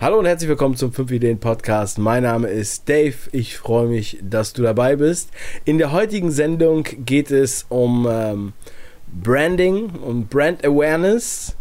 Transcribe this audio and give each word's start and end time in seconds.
Hallo 0.00 0.18
und 0.18 0.24
herzlich 0.24 0.48
willkommen 0.48 0.76
zum 0.76 0.94
5 0.94 1.10
Ideen 1.10 1.38
Podcast. 1.38 1.98
Mein 1.98 2.22
Name 2.22 2.48
ist 2.48 2.88
Dave. 2.88 3.16
Ich 3.32 3.58
freue 3.58 3.86
mich, 3.86 4.16
dass 4.22 4.54
du 4.54 4.62
dabei 4.62 4.96
bist. 4.96 5.28
In 5.66 5.76
der 5.76 5.92
heutigen 5.92 6.30
Sendung 6.30 6.84
geht 7.04 7.30
es 7.30 7.66
um 7.68 8.08
ähm, 8.10 8.54
Branding, 9.08 9.90
um 9.90 10.26
Brand 10.26 10.64
Awareness 10.64 11.54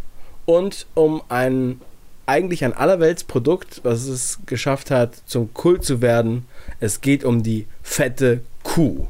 und 0.45 0.87
um 0.93 1.21
ein 1.27 1.81
eigentlich 2.27 2.63
ein 2.63 2.71
allerweltsprodukt, 2.71 3.81
was 3.83 4.07
es 4.07 4.39
geschafft 4.45 4.89
hat, 4.89 5.15
zum 5.25 5.53
Kult 5.53 5.83
zu 5.83 6.01
werden. 6.01 6.45
Es 6.79 7.01
geht 7.01 7.25
um 7.25 7.43
die 7.43 7.67
fette 7.83 8.39
Kuh. 8.63 9.07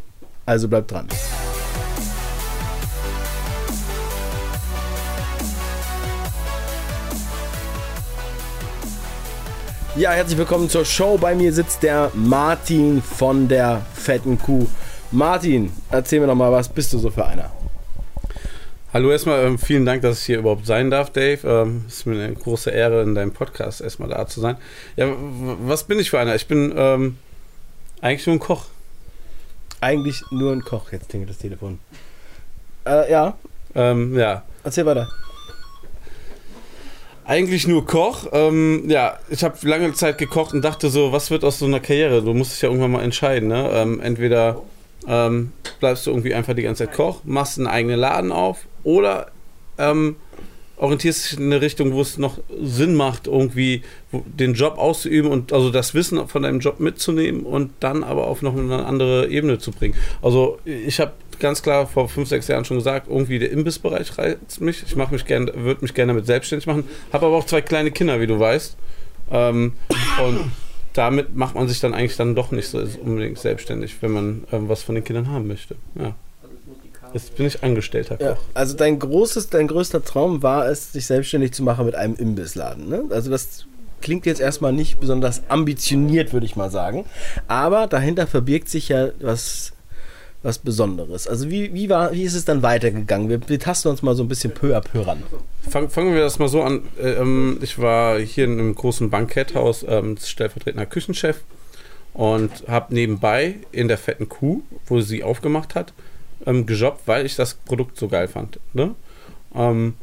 Also 0.47 0.67
bleibt 0.67 0.89
dran. 0.89 1.07
Ja, 9.99 10.11
herzlich 10.11 10.37
willkommen 10.37 10.69
zur 10.69 10.85
Show. 10.85 11.17
Bei 11.17 11.35
mir 11.35 11.51
sitzt 11.51 11.83
der 11.83 12.09
Martin 12.13 13.01
von 13.01 13.49
der 13.49 13.85
fetten 13.93 14.39
Kuh. 14.39 14.65
Martin, 15.11 15.73
erzähl 15.91 16.21
mir 16.21 16.27
doch 16.27 16.35
mal, 16.35 16.53
was 16.53 16.69
bist 16.69 16.93
du 16.93 16.99
so 16.99 17.09
für 17.09 17.25
einer? 17.25 17.51
Hallo 18.93 19.11
erstmal, 19.11 19.43
ähm, 19.43 19.59
vielen 19.59 19.85
Dank, 19.85 20.01
dass 20.01 20.21
ich 20.21 20.25
hier 20.25 20.39
überhaupt 20.39 20.65
sein 20.65 20.89
darf, 20.89 21.09
Dave. 21.09 21.45
Ähm, 21.45 21.83
es 21.85 21.97
ist 21.97 22.05
mir 22.05 22.13
eine 22.13 22.33
große 22.33 22.69
Ehre, 22.69 23.01
in 23.01 23.13
deinem 23.13 23.33
Podcast 23.33 23.81
erstmal 23.81 24.07
da 24.07 24.25
zu 24.25 24.39
sein. 24.39 24.55
Ja, 24.95 25.13
was 25.17 25.83
bin 25.83 25.99
ich 25.99 26.09
für 26.09 26.19
einer? 26.21 26.33
Ich 26.33 26.47
bin 26.47 26.73
ähm, 26.77 27.17
eigentlich 27.99 28.25
nur 28.25 28.37
ein 28.37 28.39
Koch. 28.39 28.67
Eigentlich 29.81 30.23
nur 30.31 30.53
ein 30.53 30.61
Koch. 30.61 30.93
Jetzt 30.93 31.09
klingelt 31.09 31.31
das 31.31 31.39
Telefon. 31.39 31.77
Äh, 32.87 33.11
ja. 33.11 33.37
Ähm, 33.75 34.17
ja. 34.17 34.43
Erzähl 34.63 34.85
weiter. 34.85 35.09
Eigentlich 37.29 37.67
nur 37.67 37.85
Koch. 37.85 38.25
Ähm, 38.31 38.85
ja, 38.87 39.19
ich 39.29 39.43
habe 39.43 39.55
lange 39.61 39.93
Zeit 39.93 40.17
gekocht 40.17 40.55
und 40.55 40.65
dachte 40.65 40.89
so, 40.89 41.11
was 41.11 41.29
wird 41.29 41.43
aus 41.43 41.59
so 41.59 41.67
einer 41.67 41.79
Karriere? 41.79 42.23
Du 42.23 42.33
musst 42.33 42.53
dich 42.53 42.63
ja 42.63 42.69
irgendwann 42.69 42.89
mal 42.89 43.03
entscheiden. 43.03 43.49
Ne? 43.49 43.69
Ähm, 43.71 44.01
entweder 44.01 44.63
ähm, 45.07 45.51
bleibst 45.79 46.07
du 46.07 46.09
irgendwie 46.09 46.33
einfach 46.33 46.55
die 46.55 46.63
ganze 46.63 46.87
Zeit 46.87 46.95
Koch, 46.95 47.21
machst 47.25 47.59
einen 47.59 47.67
eigenen 47.67 47.99
Laden 47.99 48.31
auf 48.31 48.65
oder 48.83 49.27
ähm, 49.77 50.15
orientierst 50.77 51.31
dich 51.33 51.37
in 51.37 51.45
eine 51.45 51.61
Richtung, 51.61 51.93
wo 51.93 52.01
es 52.01 52.17
noch 52.17 52.39
Sinn 52.63 52.95
macht, 52.95 53.27
irgendwie 53.27 53.83
den 54.11 54.55
Job 54.55 54.79
auszuüben 54.79 55.29
und 55.29 55.53
also 55.53 55.69
das 55.69 55.93
Wissen 55.93 56.27
von 56.27 56.41
deinem 56.41 56.61
Job 56.61 56.79
mitzunehmen 56.79 57.43
und 57.43 57.73
dann 57.79 58.03
aber 58.03 58.25
auf 58.25 58.41
noch 58.41 58.57
eine 58.57 58.87
andere 58.87 59.27
Ebene 59.29 59.59
zu 59.59 59.69
bringen. 59.71 59.93
Also 60.23 60.57
ich 60.65 60.99
habe 60.99 61.11
ganz 61.39 61.61
klar 61.61 61.87
vor 61.87 62.09
fünf, 62.09 62.29
sechs 62.29 62.47
Jahren 62.47 62.65
schon 62.65 62.77
gesagt, 62.77 63.07
irgendwie 63.09 63.39
der 63.39 63.51
Imbissbereich 63.51 64.17
reizt 64.17 64.61
mich. 64.61 64.83
Ich 64.85 64.95
mache 64.95 65.13
mich 65.13 65.25
gerne, 65.25 65.53
würde 65.55 65.81
mich 65.81 65.93
gerne 65.93 66.13
damit 66.13 66.25
selbstständig 66.25 66.67
machen. 66.67 66.83
Habe 67.11 67.25
aber 67.25 67.37
auch 67.37 67.45
zwei 67.45 67.61
kleine 67.61 67.91
Kinder, 67.91 68.19
wie 68.21 68.27
du 68.27 68.39
weißt. 68.39 68.77
Ähm, 69.31 69.73
und 70.23 70.51
damit 70.93 71.35
macht 71.35 71.55
man 71.55 71.67
sich 71.67 71.79
dann 71.79 71.93
eigentlich 71.93 72.17
dann 72.17 72.35
doch 72.35 72.51
nicht 72.51 72.67
so 72.67 72.79
unbedingt 73.03 73.39
selbstständig, 73.39 73.95
wenn 74.01 74.11
man 74.11 74.43
ähm, 74.51 74.69
was 74.69 74.83
von 74.83 74.95
den 74.95 75.03
Kindern 75.03 75.29
haben 75.29 75.47
möchte. 75.47 75.75
Ja. 75.95 76.15
Jetzt 77.13 77.35
bin 77.35 77.47
ich 77.47 77.63
Angestellter. 77.63 78.17
Ja, 78.21 78.37
also 78.53 78.75
dein 78.75 78.99
großes, 78.99 79.49
dein 79.49 79.67
größter 79.67 80.03
Traum 80.03 80.43
war 80.43 80.67
es, 80.67 80.93
sich 80.93 81.07
selbstständig 81.07 81.53
zu 81.53 81.63
machen 81.63 81.85
mit 81.85 81.95
einem 81.95 82.15
Imbissladen. 82.15 82.87
Ne? 82.87 83.03
Also 83.09 83.31
das 83.31 83.65
klingt 84.01 84.25
jetzt 84.25 84.41
erstmal 84.41 84.73
nicht 84.73 84.99
besonders 84.99 85.41
ambitioniert, 85.49 86.33
würde 86.33 86.45
ich 86.45 86.55
mal 86.55 86.69
sagen. 86.69 87.05
Aber 87.47 87.87
dahinter 87.87 88.27
verbirgt 88.27 88.69
sich 88.69 88.89
ja 88.89 89.09
was 89.19 89.73
was 90.41 90.59
Besonderes. 90.59 91.27
Also 91.27 91.49
wie, 91.49 91.73
wie, 91.73 91.89
war, 91.89 92.13
wie 92.13 92.23
ist 92.23 92.33
es 92.33 92.45
dann 92.45 92.61
weitergegangen? 92.63 93.29
Wir, 93.29 93.39
wir 93.47 93.59
tasten 93.59 93.89
uns 93.89 94.01
mal 94.01 94.15
so 94.15 94.23
ein 94.23 94.29
bisschen 94.29 94.53
peu 94.53 94.75
à 94.75 94.81
peu 94.81 95.05
ran. 95.05 95.23
Fang, 95.69 95.89
fangen 95.89 96.13
wir 96.13 96.21
das 96.21 96.39
mal 96.39 96.47
so 96.47 96.61
an. 96.61 96.83
Ähm, 97.01 97.59
ich 97.61 97.79
war 97.79 98.19
hier 98.19 98.45
in 98.45 98.53
einem 98.53 98.75
großen 98.75 99.09
Banketthaus 99.09 99.85
ähm, 99.87 100.17
stellvertretender 100.17 100.85
Küchenchef 100.85 101.43
und 102.13 102.67
habe 102.67 102.93
nebenbei 102.93 103.55
in 103.71 103.87
der 103.87 103.97
fetten 103.97 104.29
Kuh, 104.29 104.61
wo 104.87 105.01
sie 105.01 105.23
aufgemacht 105.23 105.75
hat, 105.75 105.93
ähm, 106.45 106.65
gejobbt, 106.65 107.01
weil 107.05 107.25
ich 107.25 107.35
das 107.35 107.55
Produkt 107.55 107.97
so 107.97 108.07
geil 108.07 108.27
fand. 108.27 108.59
Ne? 108.73 108.95
Ähm, 109.53 109.95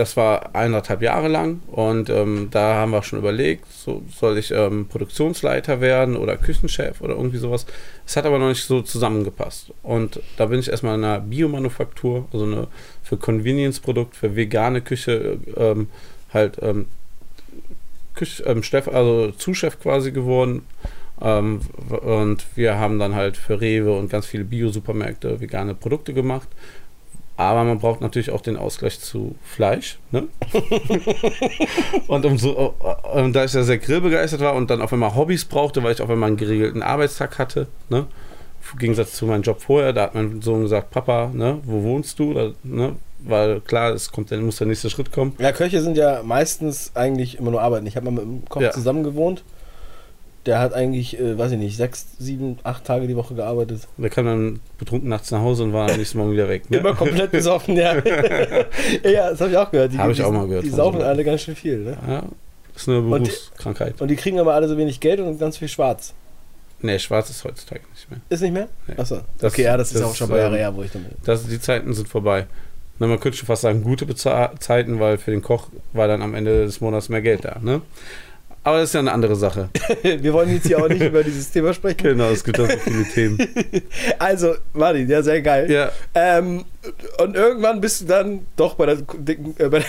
das 0.00 0.16
war 0.16 0.54
eineinhalb 0.54 1.02
Jahre 1.02 1.28
lang 1.28 1.60
und 1.66 2.08
ähm, 2.08 2.48
da 2.50 2.76
haben 2.76 2.90
wir 2.90 3.02
schon 3.02 3.18
überlegt, 3.18 3.70
so, 3.70 4.02
soll 4.10 4.38
ich 4.38 4.50
ähm, 4.50 4.88
Produktionsleiter 4.88 5.82
werden 5.82 6.16
oder 6.16 6.38
Küchenchef 6.38 7.02
oder 7.02 7.14
irgendwie 7.14 7.36
sowas. 7.36 7.66
Es 8.06 8.16
hat 8.16 8.24
aber 8.24 8.38
noch 8.38 8.48
nicht 8.48 8.64
so 8.64 8.80
zusammengepasst. 8.80 9.74
Und 9.82 10.20
da 10.38 10.46
bin 10.46 10.58
ich 10.58 10.70
erstmal 10.70 10.96
in 10.96 11.04
einer 11.04 11.20
Biomanufaktur, 11.20 12.26
also 12.32 12.46
eine 12.46 12.66
für 13.02 13.18
Convenience-Produkt, 13.18 14.16
für 14.16 14.34
vegane 14.34 14.80
Küche, 14.80 15.38
ähm, 15.54 15.88
halt 16.32 16.56
ähm, 16.62 16.86
Küche, 18.14 18.42
ähm, 18.44 18.62
Chef, 18.62 18.88
also 18.88 19.32
Zuschef 19.32 19.78
quasi 19.80 20.12
geworden. 20.12 20.62
Ähm, 21.20 21.60
und 22.00 22.46
wir 22.54 22.78
haben 22.78 22.98
dann 22.98 23.14
halt 23.14 23.36
für 23.36 23.60
Rewe 23.60 23.92
und 23.92 24.08
ganz 24.08 24.24
viele 24.24 24.44
Bio-Supermärkte 24.44 25.42
vegane 25.42 25.74
Produkte 25.74 26.14
gemacht 26.14 26.48
aber 27.40 27.64
man 27.64 27.78
braucht 27.78 28.02
natürlich 28.02 28.30
auch 28.30 28.42
den 28.42 28.56
Ausgleich 28.56 29.00
zu 29.00 29.34
Fleisch. 29.42 29.98
Ne? 30.10 30.28
und 32.06 32.26
umso, 32.26 32.74
und 33.14 33.32
da 33.32 33.44
ich 33.44 33.54
ja 33.54 33.62
sehr 33.62 33.78
grillbegeistert 33.78 34.40
war 34.40 34.54
und 34.54 34.68
dann 34.70 34.82
auf 34.82 34.92
einmal 34.92 35.14
Hobbys 35.14 35.46
brauchte, 35.46 35.82
weil 35.82 35.92
ich 35.92 36.02
auf 36.02 36.10
einmal 36.10 36.28
einen 36.28 36.36
geregelten 36.36 36.82
Arbeitstag 36.82 37.38
hatte, 37.38 37.68
ne? 37.88 38.06
im 38.72 38.78
Gegensatz 38.78 39.14
zu 39.14 39.24
meinem 39.24 39.42
Job 39.42 39.62
vorher, 39.62 39.94
da 39.94 40.02
hat 40.02 40.14
mein 40.14 40.42
Sohn 40.42 40.62
gesagt, 40.62 40.90
Papa, 40.90 41.30
ne, 41.32 41.58
wo 41.64 41.82
wohnst 41.82 42.18
du? 42.18 42.34
Da, 42.34 42.50
ne? 42.62 42.96
Weil 43.20 43.60
klar, 43.62 43.92
es 43.94 44.12
kommt, 44.12 44.30
dann 44.30 44.44
muss 44.44 44.56
der 44.56 44.66
nächste 44.66 44.90
Schritt 44.90 45.10
kommen. 45.10 45.34
Ja, 45.38 45.52
Köche 45.52 45.80
sind 45.80 45.96
ja 45.96 46.22
meistens 46.22 46.92
eigentlich 46.94 47.38
immer 47.38 47.50
nur 47.50 47.62
arbeiten. 47.62 47.86
Ich 47.86 47.96
habe 47.96 48.10
mal 48.10 48.22
mit 48.22 48.22
dem 48.22 48.48
Koch 48.48 48.60
ja. 48.60 48.70
zusammen 48.70 49.02
gewohnt 49.02 49.44
der 50.46 50.58
hat 50.58 50.72
eigentlich, 50.72 51.18
äh, 51.18 51.36
weiß 51.36 51.52
ich 51.52 51.58
nicht, 51.58 51.76
sechs, 51.76 52.06
sieben, 52.18 52.58
acht 52.62 52.84
Tage 52.84 53.06
die 53.06 53.16
Woche 53.16 53.34
gearbeitet. 53.34 53.86
Der 53.98 54.10
kam 54.10 54.24
dann 54.24 54.60
betrunken 54.78 55.08
nachts 55.08 55.30
nach 55.30 55.40
Hause 55.40 55.64
und 55.64 55.72
war 55.72 55.90
am 55.90 55.96
nächsten 55.96 56.18
Morgen 56.18 56.32
wieder 56.32 56.48
weg. 56.48 56.70
Ne? 56.70 56.78
Immer 56.78 56.94
komplett 56.94 57.30
besoffen, 57.30 57.76
ja. 57.76 57.94
ja, 59.04 59.30
das 59.30 59.40
habe 59.40 59.50
ich 59.50 59.56
auch 59.56 59.70
gehört. 59.70 59.96
Habe 59.98 60.12
ich 60.12 60.22
auch 60.22 60.32
mal 60.32 60.46
gehört. 60.46 60.64
Die 60.64 60.70
saufen 60.70 61.02
alle 61.02 61.24
ganz 61.24 61.42
schön 61.42 61.56
viel, 61.56 61.80
ne? 61.80 61.98
Ja, 62.08 62.24
das 62.72 62.82
ist 62.82 62.88
eine 62.88 63.02
Berufskrankheit. 63.02 63.92
Und 63.92 63.96
die, 63.98 64.02
und 64.02 64.08
die 64.08 64.16
kriegen 64.16 64.40
aber 64.40 64.54
alle 64.54 64.66
so 64.68 64.78
wenig 64.78 65.00
Geld 65.00 65.20
und 65.20 65.38
ganz 65.38 65.58
viel 65.58 65.68
schwarz. 65.68 66.14
Nee, 66.82 66.98
schwarz 66.98 67.28
ist 67.28 67.44
heutzutage 67.44 67.82
nicht 67.92 68.10
mehr. 68.10 68.20
Ist 68.30 68.40
nicht 68.40 68.54
mehr? 68.54 68.68
Nee. 68.86 68.94
Achso. 68.96 69.20
Okay, 69.42 69.64
ja, 69.64 69.76
das, 69.76 69.92
das 69.92 70.00
ist 70.00 70.06
auch 70.06 70.14
schon 70.14 70.28
ein 70.28 70.30
paar 70.30 70.38
Jahre 70.38 70.54
ähm, 70.54 70.60
her, 70.60 70.74
wo 70.74 70.82
ich 70.82 70.90
damit. 70.90 71.10
Das, 71.24 71.46
die 71.46 71.60
Zeiten 71.60 71.92
sind 71.92 72.08
vorbei. 72.08 72.46
Na, 72.98 73.06
man 73.06 73.20
könnte 73.20 73.36
schon 73.36 73.46
fast 73.46 73.62
sagen, 73.62 73.82
gute 73.82 74.06
Beza 74.06 74.52
Zeiten, 74.58 75.00
weil 75.00 75.18
für 75.18 75.30
den 75.30 75.42
Koch 75.42 75.68
war 75.92 76.08
dann 76.08 76.22
am 76.22 76.34
Ende 76.34 76.64
des 76.64 76.80
Monats 76.80 77.08
mehr 77.08 77.22
Geld 77.22 77.44
da, 77.44 77.58
ne? 77.60 77.82
Aber 78.62 78.78
das 78.78 78.90
ist 78.90 78.92
ja 78.92 79.00
eine 79.00 79.12
andere 79.12 79.36
Sache. 79.36 79.70
Wir 80.02 80.32
wollen 80.34 80.52
jetzt 80.52 80.66
hier 80.66 80.78
auch 80.82 80.88
nicht 80.88 81.02
über 81.02 81.24
dieses 81.24 81.50
Thema 81.50 81.72
sprechen. 81.72 82.02
Genau, 82.02 82.28
es 82.28 82.44
gibt 82.44 82.60
auch 82.60 82.68
so 82.70 82.76
viele 82.76 83.04
Themen. 83.04 83.38
Also, 84.18 84.54
Martin, 84.74 85.08
ja, 85.08 85.22
sehr 85.22 85.40
geil. 85.40 85.70
Ja. 85.70 85.90
Ähm, 86.14 86.64
und 87.18 87.36
irgendwann 87.36 87.80
bist 87.80 88.02
du 88.02 88.04
dann 88.06 88.46
doch 88.56 88.74
bei 88.74 88.86
der 88.86 88.96
dicken, 88.96 89.54
äh, 89.58 89.68
bei 89.68 89.78
der 89.78 89.88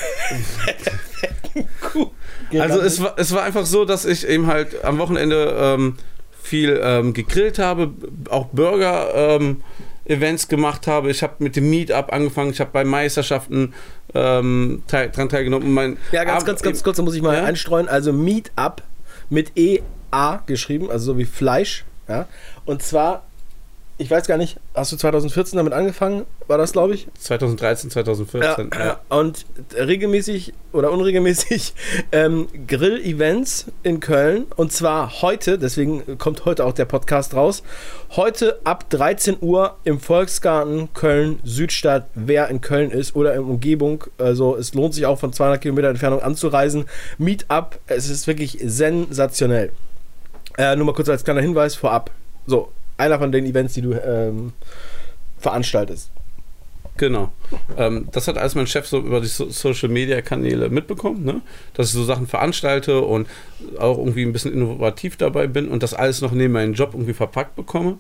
Kuh. 1.82 2.12
Also, 2.60 2.82
es 2.82 3.02
war, 3.02 3.14
es 3.18 3.34
war 3.34 3.44
einfach 3.44 3.66
so, 3.66 3.86
dass 3.86 4.04
ich 4.06 4.28
eben 4.28 4.48
halt 4.48 4.84
am 4.84 4.98
Wochenende 4.98 5.56
ähm, 5.58 5.98
viel 6.42 6.80
ähm, 6.84 7.14
gegrillt 7.14 7.60
habe, 7.60 7.92
auch 8.30 8.48
Burger 8.48 9.14
ähm, 9.16 9.64
Events 10.12 10.48
gemacht 10.48 10.88
habe. 10.88 11.10
Ich 11.10 11.24
habe 11.24 11.36
mit 11.40 11.56
dem 11.56 11.70
Meetup 11.70 12.12
angefangen. 12.14 12.52
Ich 12.52 12.60
habe 12.60 12.72
bei 12.72 12.84
Meisterschaften 12.84 13.74
ähm, 14.14 14.84
teil, 14.88 15.10
dran 15.10 15.30
teilgenommen. 15.30 15.74
Mein 15.74 15.98
ja, 16.12 16.24
ganz, 16.24 16.46
ganz, 16.46 16.62
ganz 16.62 16.84
kurz, 16.84 16.98
da 16.98 17.04
muss 17.04 17.16
ich 17.16 17.22
mal 17.22 17.36
ja? 17.36 17.44
einstreuen. 17.46 17.88
Also 17.88 18.14
Meetup 18.14 18.84
mit 19.30 19.54
E-A 19.58 20.44
geschrieben, 20.46 20.92
also 20.92 21.14
so 21.14 21.18
wie 21.18 21.26
Fleisch. 21.26 21.86
Ja? 22.08 22.28
Und 22.66 22.84
zwar 22.84 23.24
ich 24.02 24.10
weiß 24.10 24.26
gar 24.26 24.38
nicht, 24.38 24.58
hast 24.74 24.92
du 24.92 24.98
2014 24.98 25.58
damit 25.58 25.74
angefangen? 25.74 26.26
War 26.48 26.58
das, 26.58 26.72
glaube 26.72 26.96
ich? 26.96 27.08
2013, 27.20 27.92
2014. 27.92 28.72
Ja, 28.74 28.86
ja. 28.86 29.00
Und 29.10 29.46
regelmäßig 29.76 30.54
oder 30.74 30.92
unregelmäßig 30.92 31.74
ähm, 32.12 32.48
Grill-Events 32.68 33.68
in 33.84 34.00
Köln. 34.00 34.46
Und 34.56 34.72
zwar 34.72 35.22
heute, 35.22 35.60
deswegen 35.60 36.18
kommt 36.18 36.46
heute 36.46 36.66
auch 36.66 36.74
der 36.74 36.86
Podcast 36.86 37.36
raus. 37.36 37.62
Heute 38.16 38.60
ab 38.64 38.90
13 38.90 39.38
Uhr 39.40 39.78
im 39.84 40.00
Volksgarten 40.00 40.92
Köln 40.94 41.40
Südstadt, 41.44 42.08
wer 42.16 42.48
in 42.48 42.60
Köln 42.60 42.90
ist 42.90 43.16
oder 43.16 43.36
in 43.36 43.42
Umgebung. 43.42 44.06
Also 44.18 44.58
es 44.58 44.74
lohnt 44.74 44.96
sich 44.96 45.06
auch 45.06 45.20
von 45.20 45.32
200 45.32 45.62
Kilometer 45.62 45.90
Entfernung 45.90 46.24
anzureisen. 46.24 46.86
Meetup, 47.20 47.80
es 47.86 48.10
ist 48.10 48.26
wirklich 48.26 48.58
sensationell. 48.64 49.72
Äh, 50.58 50.76
nur 50.76 50.88
mal 50.88 50.94
kurz 50.94 51.08
als 51.08 51.24
kleiner 51.24 51.42
Hinweis 51.42 51.76
vorab. 51.76 52.10
So, 52.48 52.72
einer 53.02 53.20
von 53.20 53.32
den 53.32 53.46
Events, 53.46 53.74
die 53.74 53.82
du 53.82 53.94
ähm, 53.94 54.54
veranstaltest. 55.40 56.12
Genau. 56.98 57.32
Ähm, 57.78 58.10
das 58.12 58.28
hat 58.28 58.38
alles 58.38 58.54
mein 58.56 58.68
Chef 58.68 58.86
so 58.86 59.00
über 59.00 59.22
die 59.22 59.28
so 59.28 59.50
Social 59.50 59.90
Media 59.90 60.22
Kanäle 60.22 60.70
mitbekommen, 60.70 61.24
ne? 61.24 61.42
dass 61.74 61.88
ich 61.88 61.94
so 61.94 62.04
Sachen 62.04 62.28
veranstalte 62.28 63.02
und 63.02 63.28
auch 63.80 63.98
irgendwie 63.98 64.24
ein 64.24 64.34
bisschen 64.34 64.54
innovativ 64.54 65.18
dabei 65.18 65.48
bin 65.48 65.68
und 65.70 65.84
das 65.84 65.94
alles 65.94 66.22
noch 66.22 66.32
neben 66.32 66.54
meinen 66.54 66.74
Job 66.74 66.92
irgendwie 66.94 67.14
verpackt 67.14 67.56
bekomme. 67.56 67.98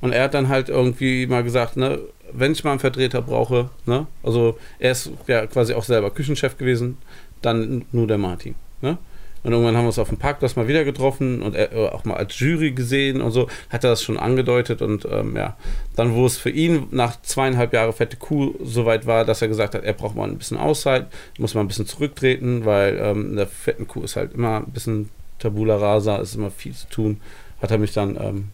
Und 0.00 0.12
er 0.12 0.24
hat 0.24 0.34
dann 0.34 0.48
halt 0.48 0.68
irgendwie 0.68 1.26
mal 1.26 1.42
gesagt, 1.42 1.76
ne, 1.76 1.98
wenn 2.32 2.52
ich 2.52 2.62
mal 2.62 2.70
einen 2.70 2.80
Vertreter 2.80 3.22
brauche, 3.22 3.70
ne, 3.86 4.06
also 4.22 4.56
er 4.78 4.92
ist 4.92 5.10
ja 5.26 5.46
quasi 5.46 5.74
auch 5.74 5.82
selber 5.82 6.10
Küchenchef 6.10 6.56
gewesen, 6.56 6.98
dann 7.42 7.84
nur 7.90 8.06
der 8.06 8.18
Martin. 8.18 8.54
Ne? 8.80 8.98
Und 9.48 9.54
irgendwann 9.54 9.78
haben 9.78 9.84
wir 9.84 9.88
uns 9.88 9.98
auf 9.98 10.10
dem 10.10 10.18
Parkplatz 10.18 10.56
mal 10.56 10.68
wieder 10.68 10.84
getroffen 10.84 11.40
und 11.40 11.54
er, 11.54 11.72
äh, 11.72 11.88
auch 11.88 12.04
mal 12.04 12.18
als 12.18 12.38
Jury 12.38 12.72
gesehen 12.72 13.22
und 13.22 13.30
so, 13.30 13.48
hat 13.70 13.82
er 13.82 13.88
das 13.88 14.02
schon 14.02 14.18
angedeutet. 14.18 14.82
Und 14.82 15.08
ähm, 15.10 15.36
ja, 15.36 15.56
dann, 15.96 16.14
wo 16.14 16.26
es 16.26 16.36
für 16.36 16.50
ihn 16.50 16.88
nach 16.90 17.22
zweieinhalb 17.22 17.72
Jahren 17.72 17.94
fette 17.94 18.18
Kuh 18.18 18.56
soweit 18.62 19.06
war, 19.06 19.24
dass 19.24 19.40
er 19.40 19.48
gesagt 19.48 19.74
hat, 19.74 19.84
er 19.84 19.94
braucht 19.94 20.16
mal 20.16 20.28
ein 20.28 20.36
bisschen 20.36 20.58
Auszeit, 20.58 21.06
muss 21.38 21.54
mal 21.54 21.62
ein 21.62 21.66
bisschen 21.66 21.86
zurücktreten, 21.86 22.66
weil 22.66 22.98
ähm, 23.02 23.30
in 23.30 23.36
der 23.36 23.46
fetten 23.46 23.88
Kuh 23.88 24.02
ist 24.02 24.16
halt 24.16 24.34
immer 24.34 24.58
ein 24.58 24.70
bisschen 24.70 25.08
Tabula 25.38 25.76
rasa, 25.76 26.18
ist 26.18 26.34
immer 26.34 26.50
viel 26.50 26.74
zu 26.74 26.86
tun. 26.90 27.22
Hat 27.62 27.70
er 27.70 27.78
mich 27.78 27.94
dann 27.94 28.18
ähm, 28.20 28.48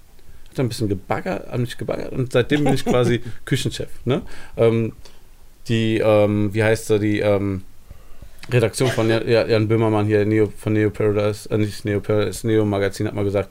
hat 0.49 0.58
er 0.58 0.64
ein 0.64 0.69
bisschen 0.69 0.88
gebaggert, 0.88 1.49
an 1.49 1.62
mich 1.62 1.76
gebaggert 1.76 2.12
und 2.12 2.31
seitdem 2.31 2.62
bin 2.62 2.75
ich 2.75 2.85
quasi 2.85 3.20
Küchenchef. 3.46 3.91
Ne? 4.05 4.23
Ähm, 4.56 4.93
die, 5.67 5.99
ähm, 5.99 6.55
wie 6.55 6.62
heißt 6.62 6.88
er, 6.91 7.00
die 7.00 7.19
ähm, 7.19 7.62
Redaktion 8.50 8.91
von 8.91 9.08
Jan, 9.08 9.69
Böhmermann 9.69 10.06
hier 10.06 10.25
Neo, 10.25 10.52
von 10.56 10.75
Neo 10.75 10.91
Paradise, 10.91 11.50
äh, 11.50 11.58
nicht 11.58 11.85
Neo 11.85 12.00
Paradise, 12.00 12.46
Neo 12.46 12.64
Magazin 12.64 13.06
hat 13.06 13.14
mal 13.14 13.25
gesagt, 13.25 13.50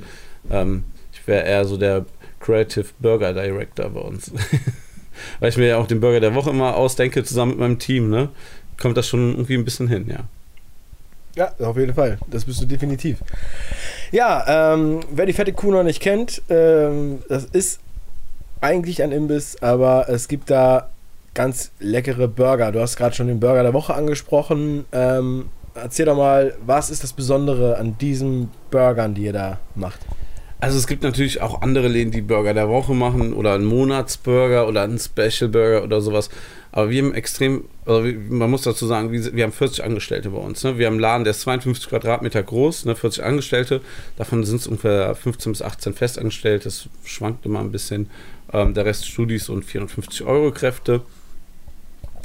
ähm, 0.51 0.83
ich 1.11 1.25
wäre 1.27 1.45
eher 1.45 1.65
so 1.65 1.77
der 1.77 2.05
Creative 2.39 2.85
Burger 2.99 3.33
Director 3.33 3.89
bei 3.89 4.01
uns. 4.01 4.31
Weil 5.39 5.49
ich 5.49 5.57
mir 5.57 5.67
ja 5.67 5.77
auch 5.77 5.87
den 5.87 5.99
Burger 5.99 6.19
der 6.19 6.35
Woche 6.35 6.49
immer 6.49 6.75
ausdenke, 6.75 7.23
zusammen 7.23 7.51
mit 7.51 7.59
meinem 7.59 7.79
Team, 7.79 8.09
ne? 8.09 8.29
Kommt 8.79 8.97
das 8.97 9.07
schon 9.07 9.31
irgendwie 9.31 9.55
ein 9.55 9.65
bisschen 9.65 9.87
hin, 9.87 10.07
ja. 10.09 10.25
Ja, 11.35 11.51
auf 11.65 11.77
jeden 11.77 11.93
Fall. 11.93 12.19
Das 12.27 12.45
bist 12.45 12.61
du 12.61 12.65
definitiv. 12.65 13.19
Ja, 14.11 14.73
ähm, 14.73 14.99
wer 15.11 15.25
die 15.25 15.33
fette 15.33 15.53
Kuh 15.53 15.71
noch 15.71 15.83
nicht 15.83 15.99
kennt, 15.99 16.41
ähm, 16.49 17.23
das 17.27 17.45
ist 17.45 17.79
eigentlich 18.61 19.01
ein 19.01 19.11
Imbiss, 19.11 19.61
aber 19.61 20.07
es 20.09 20.27
gibt 20.27 20.49
da 20.49 20.89
ganz 21.33 21.71
leckere 21.79 22.27
Burger. 22.27 22.71
Du 22.71 22.79
hast 22.79 22.95
gerade 22.95 23.15
schon 23.15 23.27
den 23.27 23.39
Burger 23.39 23.63
der 23.63 23.73
Woche 23.73 23.93
angesprochen. 23.93 24.85
Ähm, 24.91 25.49
erzähl 25.75 26.05
doch 26.05 26.17
mal, 26.17 26.55
was 26.65 26.89
ist 26.89 27.03
das 27.03 27.13
Besondere 27.13 27.77
an 27.77 27.97
diesen 27.97 28.51
Burgern, 28.71 29.13
die 29.13 29.23
ihr 29.23 29.33
da 29.33 29.59
macht? 29.75 29.99
Also 30.63 30.77
es 30.77 30.87
gibt 30.87 31.03
natürlich 31.03 31.41
auch 31.41 31.61
andere 31.61 31.89
Läden, 31.89 32.11
die 32.11 32.21
Burger 32.21 32.53
der 32.53 32.69
Woche 32.69 32.93
machen 32.93 33.33
oder 33.33 33.53
einen 33.53 33.65
Monatsburger 33.65 34.65
oder 34.65 34.83
einen 34.83 34.97
Special 34.97 35.49
Burger 35.49 35.83
oder 35.83 35.99
sowas. 35.99 36.29
Aber 36.71 36.89
wir 36.89 37.03
haben 37.03 37.13
extrem, 37.13 37.65
also 37.85 38.07
man 38.29 38.49
muss 38.49 38.61
dazu 38.61 38.87
sagen, 38.87 39.11
wir 39.11 39.43
haben 39.43 39.51
40 39.51 39.83
Angestellte 39.83 40.29
bei 40.29 40.37
uns. 40.37 40.63
Ne? 40.63 40.77
Wir 40.77 40.87
haben 40.87 40.93
einen 40.93 41.01
Laden, 41.01 41.23
der 41.25 41.31
ist 41.31 41.41
52 41.41 41.89
Quadratmeter 41.89 42.41
groß, 42.41 42.85
ne? 42.85 42.95
40 42.95 43.25
Angestellte. 43.25 43.81
Davon 44.15 44.45
sind 44.45 44.61
es 44.61 44.67
ungefähr 44.67 45.13
15 45.15 45.51
bis 45.51 45.61
18 45.61 45.93
Festangestellte. 45.93 46.63
Das 46.63 46.87
schwankt 47.03 47.45
immer 47.45 47.59
ein 47.59 47.73
bisschen. 47.73 48.09
Ähm, 48.53 48.73
der 48.73 48.85
Rest 48.85 49.05
Studis 49.05 49.49
und 49.49 49.65
450 49.65 50.23
Euro 50.23 50.51
Kräfte. 50.51 51.01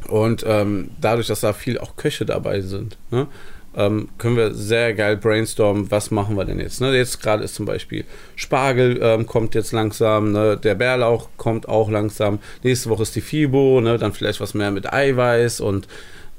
Und 0.08 0.44
ähm, 0.46 0.90
dadurch, 1.00 1.26
dass 1.28 1.40
da 1.40 1.52
viel 1.52 1.78
auch 1.78 1.96
Köche 1.96 2.24
dabei 2.24 2.60
sind, 2.60 2.96
ne, 3.10 3.28
ähm, 3.76 4.08
können 4.18 4.36
wir 4.36 4.54
sehr 4.54 4.94
geil 4.94 5.16
brainstormen, 5.16 5.90
was 5.90 6.10
machen 6.10 6.36
wir 6.36 6.44
denn 6.44 6.58
jetzt. 6.58 6.80
Ne? 6.80 6.96
Jetzt 6.96 7.22
gerade 7.22 7.44
ist 7.44 7.54
zum 7.54 7.66
Beispiel 7.66 8.04
Spargel 8.34 8.98
ähm, 9.02 9.26
kommt 9.26 9.54
jetzt 9.54 9.72
langsam, 9.72 10.32
ne? 10.32 10.56
der 10.56 10.74
Bärlauch 10.74 11.28
kommt 11.36 11.68
auch 11.68 11.90
langsam. 11.90 12.38
Nächste 12.62 12.90
Woche 12.90 13.02
ist 13.02 13.14
die 13.14 13.20
Fibo, 13.20 13.80
ne? 13.80 13.98
dann 13.98 14.12
vielleicht 14.12 14.40
was 14.40 14.54
mehr 14.54 14.70
mit 14.70 14.92
Eiweiß 14.92 15.60
und 15.60 15.86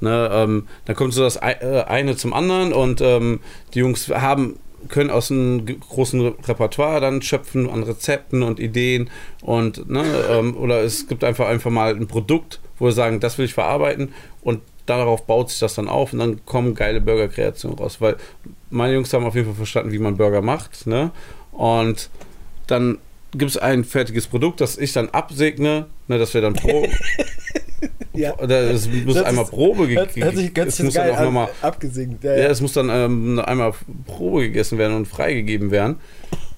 ne, 0.00 0.28
ähm, 0.32 0.66
dann 0.84 0.96
kommt 0.96 1.14
so 1.14 1.22
das 1.22 1.36
äh, 1.36 1.84
eine 1.86 2.16
zum 2.16 2.32
anderen 2.32 2.72
und 2.72 3.00
ähm, 3.00 3.40
die 3.74 3.80
Jungs 3.80 4.08
haben 4.08 4.58
können 4.88 5.10
aus 5.10 5.30
einem 5.30 5.66
großen 5.66 6.34
Repertoire 6.46 7.00
dann 7.00 7.22
schöpfen 7.22 7.68
an 7.68 7.82
Rezepten 7.82 8.42
und 8.42 8.58
Ideen 8.58 9.10
und 9.42 9.88
ne, 9.88 10.04
ähm, 10.30 10.56
oder 10.56 10.82
es 10.82 11.06
gibt 11.08 11.24
einfach 11.24 11.48
einfach 11.48 11.70
mal 11.70 11.94
ein 11.94 12.06
Produkt, 12.06 12.60
wo 12.78 12.86
wir 12.86 12.92
sagen, 12.92 13.20
das 13.20 13.38
will 13.38 13.44
ich 13.44 13.54
verarbeiten 13.54 14.12
und 14.42 14.60
darauf 14.86 15.26
baut 15.26 15.50
sich 15.50 15.60
das 15.60 15.74
dann 15.74 15.88
auf 15.88 16.12
und 16.12 16.18
dann 16.18 16.44
kommen 16.46 16.74
geile 16.74 17.00
Burger-Kreationen 17.00 17.78
raus, 17.78 18.00
weil 18.00 18.16
meine 18.70 18.94
Jungs 18.94 19.12
haben 19.12 19.24
auf 19.24 19.34
jeden 19.34 19.46
Fall 19.46 19.56
verstanden, 19.56 19.92
wie 19.92 19.98
man 19.98 20.16
Burger 20.16 20.42
macht, 20.42 20.86
ne? 20.86 21.10
Und 21.52 22.10
dann 22.66 22.98
gibt 23.32 23.50
es 23.50 23.56
ein 23.56 23.84
fertiges 23.84 24.26
Produkt, 24.26 24.60
das 24.60 24.78
ich 24.78 24.92
dann 24.92 25.08
absegne, 25.10 25.86
ne, 26.08 26.18
dass 26.18 26.34
wir 26.34 26.40
dann 26.40 26.54
pro 26.54 26.86
ja. 28.12 28.34
Es 28.38 28.88
muss 28.88 29.14
das 29.14 29.24
einmal 29.24 29.44
Probe 29.44 29.88
gegessen 29.88 30.16
werden. 30.16 30.68
Es 30.68 30.82
muss 30.82 30.94
dann 30.94 31.10
auch 31.10 31.20
nochmal 31.20 31.48
abgesegnet. 31.62 32.22
Ja, 32.24 32.32
ja. 32.32 32.42
ja, 32.42 32.48
es 32.48 32.60
muss 32.60 32.72
dann 32.72 32.90
ähm, 32.90 33.38
einmal 33.40 33.72
Probe 34.06 34.42
gegessen 34.42 34.78
werden 34.78 34.96
und 34.96 35.06
freigegeben 35.06 35.70
werden. 35.70 35.96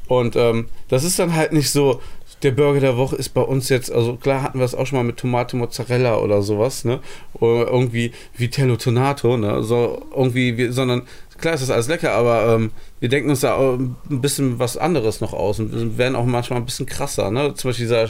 Und 0.09 0.37
ähm, 0.37 0.67
das 0.89 1.05
ist 1.05 1.19
dann 1.19 1.35
halt 1.35 1.53
nicht 1.53 1.71
so, 1.71 2.01
der 2.43 2.51
Burger 2.51 2.81
der 2.81 2.97
Woche 2.97 3.17
ist 3.17 3.31
bei 3.31 3.41
uns 3.41 3.69
jetzt, 3.69 3.93
also 3.93 4.17
klar 4.17 4.43
hatten 4.43 4.59
wir 4.59 4.65
es 4.65 4.75
auch 4.75 4.87
schon 4.87 4.99
mal 4.99 5.05
mit 5.05 5.17
Tomate 5.17 5.57
Mozzarella 5.57 6.19
oder 6.19 6.43
sowas, 6.43 6.85
ne? 6.85 7.01
Oder 7.35 7.69
irgendwie 7.69 8.13
Vitello 8.37 8.77
Tonato, 8.77 9.37
ne? 9.37 9.63
So 9.63 10.03
irgendwie, 10.15 10.69
sondern 10.71 11.03
klar 11.39 11.55
ist 11.55 11.63
das 11.63 11.71
alles 11.71 11.89
lecker, 11.89 12.13
aber 12.13 12.55
ähm, 12.55 12.71
wir 13.01 13.09
denken 13.09 13.31
uns 13.31 13.41
da 13.41 13.59
ein 13.59 13.97
bisschen 14.09 14.59
was 14.59 14.77
anderes 14.77 15.21
noch 15.21 15.33
aus 15.33 15.61
und 15.61 15.99
werden 15.99 16.17
auch 16.17 16.25
manchmal 16.25 16.61
ein 16.61 16.65
bisschen 16.65 16.87
krasser, 16.87 17.31
ne? 17.31 17.55
Zum 17.55 17.71
Beispiel 17.71 17.87
dieser 17.87 18.09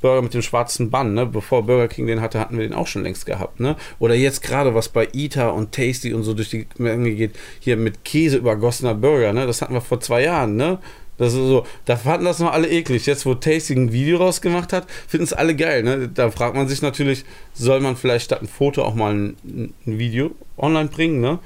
Burger 0.00 0.22
mit 0.22 0.34
dem 0.34 0.42
schwarzen 0.42 0.90
Bann, 0.90 1.14
ne? 1.14 1.26
Bevor 1.26 1.64
Burger 1.64 1.88
King 1.88 2.06
den 2.06 2.20
hatte, 2.20 2.38
hatten 2.38 2.58
wir 2.58 2.68
den 2.68 2.74
auch 2.74 2.86
schon 2.86 3.04
längst 3.04 3.24
gehabt, 3.24 3.60
ne? 3.60 3.76
Oder 3.98 4.14
jetzt 4.14 4.42
gerade, 4.42 4.74
was 4.74 4.90
bei 4.90 5.08
Eater 5.14 5.54
und 5.54 5.72
Tasty 5.72 6.12
und 6.12 6.24
so 6.24 6.34
durch 6.34 6.50
die 6.50 6.66
Menge 6.78 7.12
geht, 7.12 7.36
hier 7.60 7.76
mit 7.76 8.04
Käse 8.04 8.36
übergossener 8.36 8.94
Burger, 8.94 9.32
ne? 9.32 9.46
Das 9.46 9.62
hatten 9.62 9.74
wir 9.74 9.80
vor 9.80 10.00
zwei 10.00 10.22
Jahren, 10.22 10.56
ne? 10.56 10.78
Das 11.18 11.34
ist 11.34 11.38
so, 11.38 11.66
da 11.84 11.96
fanden 11.96 12.24
das 12.24 12.38
noch 12.38 12.52
alle 12.52 12.68
eklig. 12.68 13.06
Jetzt, 13.06 13.26
wo 13.26 13.34
Tasty 13.34 13.74
ein 13.74 13.92
Video 13.92 14.18
rausgemacht 14.18 14.72
hat, 14.72 14.86
finden 15.06 15.24
es 15.24 15.32
alle 15.32 15.54
geil. 15.54 15.82
Ne? 15.82 16.08
Da 16.08 16.30
fragt 16.30 16.56
man 16.56 16.68
sich 16.68 16.82
natürlich, 16.82 17.24
soll 17.52 17.80
man 17.80 17.96
vielleicht 17.96 18.24
statt 18.24 18.42
ein 18.42 18.48
Foto 18.48 18.82
auch 18.82 18.94
mal 18.94 19.14
ein, 19.14 19.36
ein 19.44 19.98
Video 19.98 20.32
online 20.56 20.88
bringen, 20.88 21.20
ne? 21.20 21.38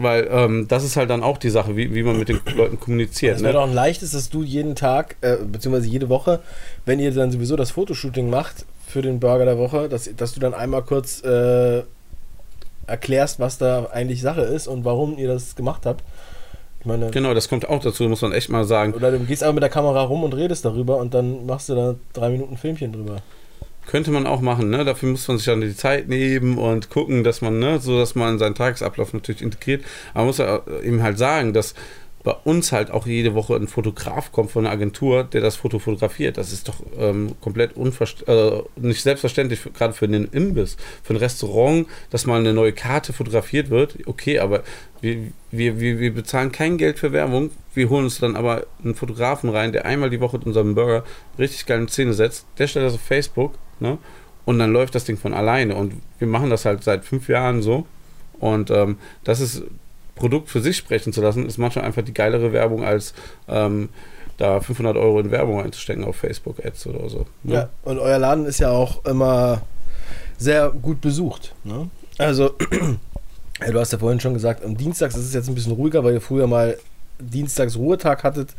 Weil 0.00 0.28
ähm, 0.30 0.68
das 0.68 0.84
ist 0.84 0.96
halt 0.96 1.10
dann 1.10 1.24
auch 1.24 1.38
die 1.38 1.50
Sache, 1.50 1.76
wie, 1.76 1.92
wie 1.92 2.04
man 2.04 2.18
mit 2.18 2.28
den 2.28 2.40
Leuten 2.54 2.78
kommuniziert. 2.78 3.36
Es 3.36 3.42
wäre 3.42 3.54
ne? 3.54 3.58
doch 3.60 3.66
ein 3.66 3.74
leichtes, 3.74 4.12
dass 4.12 4.30
du 4.30 4.44
jeden 4.44 4.76
Tag, 4.76 5.16
äh, 5.22 5.36
beziehungsweise 5.36 5.88
jede 5.88 6.08
Woche, 6.08 6.40
wenn 6.84 7.00
ihr 7.00 7.10
dann 7.10 7.32
sowieso 7.32 7.56
das 7.56 7.72
Fotoshooting 7.72 8.30
macht 8.30 8.64
für 8.86 9.02
den 9.02 9.18
Burger 9.18 9.44
der 9.44 9.58
Woche, 9.58 9.88
dass, 9.88 10.08
dass 10.16 10.34
du 10.34 10.40
dann 10.40 10.54
einmal 10.54 10.82
kurz 10.82 11.20
äh, 11.24 11.82
erklärst, 12.86 13.40
was 13.40 13.58
da 13.58 13.86
eigentlich 13.86 14.22
Sache 14.22 14.42
ist 14.42 14.68
und 14.68 14.84
warum 14.84 15.18
ihr 15.18 15.28
das 15.28 15.56
gemacht 15.56 15.84
habt. 15.84 16.04
Meine, 16.84 17.10
genau, 17.10 17.34
das 17.34 17.48
kommt 17.48 17.68
auch 17.68 17.82
dazu, 17.82 18.04
muss 18.04 18.22
man 18.22 18.32
echt 18.32 18.50
mal 18.50 18.64
sagen. 18.64 18.94
Oder 18.94 19.10
du 19.10 19.18
gehst 19.20 19.42
einfach 19.42 19.54
mit 19.54 19.62
der 19.62 19.70
Kamera 19.70 20.02
rum 20.02 20.22
und 20.22 20.32
redest 20.34 20.64
darüber 20.64 20.98
und 20.98 21.12
dann 21.12 21.44
machst 21.46 21.68
du 21.68 21.74
da 21.74 21.96
drei 22.12 22.30
Minuten 22.30 22.56
Filmchen 22.56 22.92
drüber. 22.92 23.16
Könnte 23.86 24.10
man 24.10 24.26
auch 24.26 24.40
machen, 24.40 24.70
ne? 24.70 24.84
Dafür 24.84 25.08
muss 25.08 25.26
man 25.26 25.38
sich 25.38 25.46
dann 25.46 25.62
die 25.62 25.74
Zeit 25.74 26.08
nehmen 26.08 26.58
und 26.58 26.90
gucken, 26.90 27.24
dass 27.24 27.40
man, 27.40 27.58
ne, 27.58 27.80
so 27.80 27.98
dass 27.98 28.14
man 28.14 28.38
seinen 28.38 28.54
Tagesablauf 28.54 29.14
natürlich 29.14 29.42
integriert. 29.42 29.82
Aber 30.12 30.20
man 30.20 30.26
muss 30.26 30.38
ja 30.38 30.60
eben 30.82 31.02
halt 31.02 31.18
sagen, 31.18 31.52
dass 31.52 31.74
bei 32.24 32.32
uns 32.44 32.72
halt 32.72 32.90
auch 32.90 33.06
jede 33.06 33.34
Woche 33.34 33.54
ein 33.54 33.68
Fotograf 33.68 34.32
kommt 34.32 34.50
von 34.50 34.66
einer 34.66 34.74
Agentur, 34.74 35.24
der 35.24 35.40
das 35.40 35.56
Foto 35.56 35.78
fotografiert. 35.78 36.36
Das 36.36 36.52
ist 36.52 36.68
doch 36.68 36.76
ähm, 36.98 37.36
komplett 37.40 37.72
äh, 37.76 38.62
nicht 38.76 39.02
selbstverständlich, 39.02 39.60
gerade 39.72 39.94
für 39.94 40.06
einen 40.06 40.28
Imbiss, 40.32 40.76
für 41.02 41.14
ein 41.14 41.18
Restaurant, 41.18 41.86
dass 42.10 42.26
mal 42.26 42.40
eine 42.40 42.52
neue 42.52 42.72
Karte 42.72 43.12
fotografiert 43.12 43.70
wird. 43.70 43.98
Okay, 44.06 44.40
aber 44.40 44.62
wir, 45.00 45.32
wir, 45.52 45.78
wir, 45.78 46.12
bezahlen 46.12 46.50
kein 46.50 46.76
Geld 46.76 46.98
für 46.98 47.12
Werbung. 47.12 47.50
Wir 47.72 47.88
holen 47.88 48.04
uns 48.04 48.18
dann 48.18 48.34
aber 48.34 48.66
einen 48.82 48.96
Fotografen 48.96 49.50
rein, 49.50 49.72
der 49.72 49.86
einmal 49.86 50.10
die 50.10 50.20
Woche 50.20 50.38
unseren 50.38 50.74
Burger 50.74 51.04
richtig 51.38 51.66
geil 51.66 51.80
in 51.80 51.88
Szene 51.88 52.14
setzt. 52.14 52.46
Der 52.58 52.66
stellt 52.66 52.86
das 52.86 52.94
auf 52.94 53.00
Facebook, 53.00 53.54
ne? 53.78 53.98
Und 54.44 54.58
dann 54.58 54.72
läuft 54.72 54.94
das 54.94 55.04
Ding 55.04 55.18
von 55.18 55.34
alleine. 55.34 55.76
Und 55.76 55.94
wir 56.18 56.26
machen 56.26 56.50
das 56.50 56.64
halt 56.64 56.82
seit 56.82 57.04
fünf 57.04 57.28
Jahren 57.28 57.62
so. 57.62 57.86
Und 58.40 58.70
ähm, 58.70 58.96
das 59.22 59.40
ist 59.40 59.62
Produkt 60.18 60.50
für 60.50 60.60
sich 60.60 60.76
sprechen 60.76 61.12
zu 61.12 61.20
lassen, 61.20 61.46
ist 61.46 61.58
manchmal 61.58 61.84
einfach 61.84 62.02
die 62.02 62.14
geilere 62.14 62.52
Werbung 62.52 62.84
als 62.84 63.14
ähm, 63.48 63.88
da 64.36 64.60
500 64.60 64.96
Euro 64.96 65.20
in 65.20 65.30
Werbung 65.30 65.60
einzustecken 65.60 66.04
auf 66.04 66.16
Facebook-Ads 66.16 66.86
oder 66.86 67.08
so. 67.08 67.26
Ne? 67.42 67.54
Ja, 67.54 67.68
und 67.82 67.98
euer 67.98 68.18
Laden 68.18 68.46
ist 68.46 68.60
ja 68.60 68.70
auch 68.70 69.04
immer 69.04 69.62
sehr 70.38 70.70
gut 70.70 71.00
besucht. 71.00 71.54
Ne? 71.64 71.90
Also, 72.18 72.54
du 73.66 73.78
hast 73.78 73.92
ja 73.92 73.98
vorhin 73.98 74.20
schon 74.20 74.34
gesagt, 74.34 74.64
am 74.64 74.76
Dienstag 74.76 75.10
ist 75.10 75.16
es 75.16 75.34
jetzt 75.34 75.48
ein 75.48 75.54
bisschen 75.54 75.72
ruhiger, 75.72 76.04
weil 76.04 76.14
ihr 76.14 76.20
früher 76.20 76.46
mal 76.46 76.78
Dienstags 77.20 77.76
Ruhetag 77.76 78.22
hattet 78.24 78.50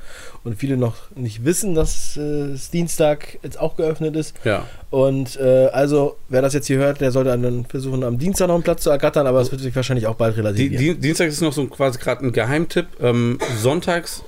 und 0.44 0.58
viele 0.58 0.78
noch 0.78 0.96
nicht 1.16 1.46
wissen, 1.46 1.75
dass 1.75 2.18
äh, 2.18 2.56
Dienstag 2.74 3.39
jetzt 3.44 3.60
auch 3.60 3.75
geöffnet 3.75 4.16
ist. 4.16 4.36
Ja. 4.44 4.66
Und 4.89 5.38
äh, 5.38 5.68
also, 5.68 6.18
wer 6.30 6.42
das 6.42 6.54
jetzt 6.54 6.68
hier 6.68 6.78
hört, 6.78 7.01
der 7.01 7.12
sollte 7.12 7.30
dann 7.30 7.66
versuchen, 7.66 8.04
am 8.04 8.18
Dienstag 8.18 8.48
noch 8.48 8.56
einen 8.56 8.63
Platz 8.63 8.84
zu 8.84 8.89
ergattern, 8.89 9.28
aber 9.28 9.42
es 9.42 9.51
wird 9.51 9.62
sich 9.62 9.75
wahrscheinlich 9.75 10.08
auch 10.08 10.16
bald 10.16 10.38
relativieren. 10.38 10.96
Die, 10.96 11.00
Dienstag 11.00 11.28
ist 11.28 11.42
noch 11.42 11.54
so 11.54 11.66
quasi 11.68 12.00
gerade 12.00 12.25
ein 12.25 12.32
Geheimtipp. 12.32 12.88
Ähm, 13.01 13.39
sonntags 13.58 14.24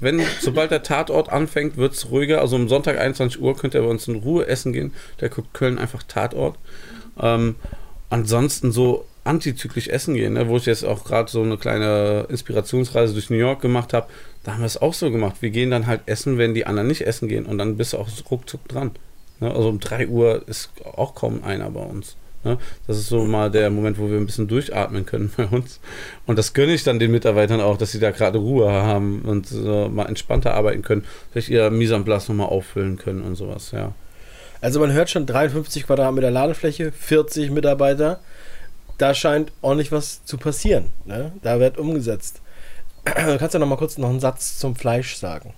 wenn, 0.00 0.20
sobald 0.40 0.70
der 0.70 0.82
Tatort 0.82 1.30
anfängt, 1.30 1.76
wird 1.76 1.94
es 1.94 2.10
ruhiger. 2.10 2.40
Also 2.40 2.56
am 2.56 2.68
Sonntag 2.68 2.98
21 2.98 3.40
Uhr 3.40 3.56
könnt 3.56 3.74
ihr 3.74 3.82
bei 3.82 3.88
uns 3.88 4.08
in 4.08 4.16
Ruhe 4.16 4.46
essen 4.46 4.72
gehen. 4.72 4.92
Der 5.20 5.28
guckt 5.28 5.54
Köln 5.54 5.78
einfach 5.78 6.02
Tatort. 6.02 6.56
Ähm, 7.20 7.56
ansonsten 8.10 8.72
so 8.72 9.04
antizyklisch 9.26 9.88
essen 9.88 10.14
gehen, 10.14 10.34
ne? 10.34 10.48
wo 10.48 10.56
ich 10.56 10.66
jetzt 10.66 10.84
auch 10.84 11.04
gerade 11.04 11.30
so 11.30 11.42
eine 11.42 11.56
kleine 11.56 12.26
Inspirationsreise 12.28 13.12
durch 13.12 13.30
New 13.30 13.36
York 13.36 13.60
gemacht 13.60 13.92
habe, 13.92 14.06
da 14.44 14.52
haben 14.52 14.60
wir 14.60 14.66
es 14.66 14.80
auch 14.80 14.94
so 14.94 15.10
gemacht. 15.10 15.36
Wir 15.40 15.50
gehen 15.50 15.70
dann 15.70 15.86
halt 15.86 16.02
essen, 16.06 16.38
wenn 16.38 16.54
die 16.54 16.66
anderen 16.66 16.88
nicht 16.88 17.06
essen 17.06 17.28
gehen 17.28 17.46
und 17.46 17.58
dann 17.58 17.76
bist 17.76 17.92
du 17.92 17.98
auch 17.98 18.08
ruckzuck 18.30 18.66
dran. 18.68 18.92
Ne? 19.40 19.52
Also 19.52 19.68
um 19.68 19.80
3 19.80 20.08
Uhr 20.08 20.42
ist 20.46 20.70
auch 20.84 21.14
kaum 21.14 21.44
einer 21.44 21.70
bei 21.70 21.82
uns. 21.82 22.16
Ne? 22.44 22.58
Das 22.86 22.96
ist 22.96 23.08
so 23.08 23.24
mal 23.24 23.50
der 23.50 23.70
Moment, 23.70 23.98
wo 23.98 24.08
wir 24.08 24.16
ein 24.16 24.26
bisschen 24.26 24.46
durchatmen 24.46 25.04
können 25.04 25.32
bei 25.36 25.46
uns. 25.46 25.80
Und 26.26 26.38
das 26.38 26.54
gönne 26.54 26.72
ich 26.72 26.84
dann 26.84 26.98
den 26.98 27.10
Mitarbeitern 27.10 27.60
auch, 27.60 27.76
dass 27.76 27.92
sie 27.92 28.00
da 28.00 28.12
gerade 28.12 28.38
Ruhe 28.38 28.70
haben 28.70 29.22
und 29.22 29.50
äh, 29.50 29.88
mal 29.88 30.06
entspannter 30.06 30.54
arbeiten 30.54 30.82
können, 30.82 31.04
vielleicht 31.32 31.48
ihr 31.48 31.70
Mise 31.70 31.98
nochmal 31.98 32.46
auffüllen 32.46 32.96
können 32.96 33.22
und 33.22 33.34
sowas, 33.34 33.72
ja. 33.72 33.92
Also 34.60 34.80
man 34.80 34.92
hört 34.92 35.10
schon 35.10 35.26
53 35.26 35.86
Quadratmeter 35.86 36.30
Ladefläche, 36.30 36.90
40 36.92 37.50
Mitarbeiter. 37.50 38.20
Da 38.98 39.14
scheint 39.14 39.52
ordentlich 39.60 39.92
was 39.92 40.24
zu 40.24 40.38
passieren. 40.38 40.86
Ne? 41.04 41.32
Da 41.42 41.60
wird 41.60 41.78
umgesetzt. 41.78 42.40
Du 43.04 43.38
kannst 43.38 43.54
ja 43.54 43.60
noch 43.60 43.68
mal 43.68 43.76
kurz 43.76 43.98
noch 43.98 44.08
einen 44.08 44.20
Satz 44.20 44.58
zum 44.58 44.74
Fleisch 44.74 45.16
sagen. 45.16 45.54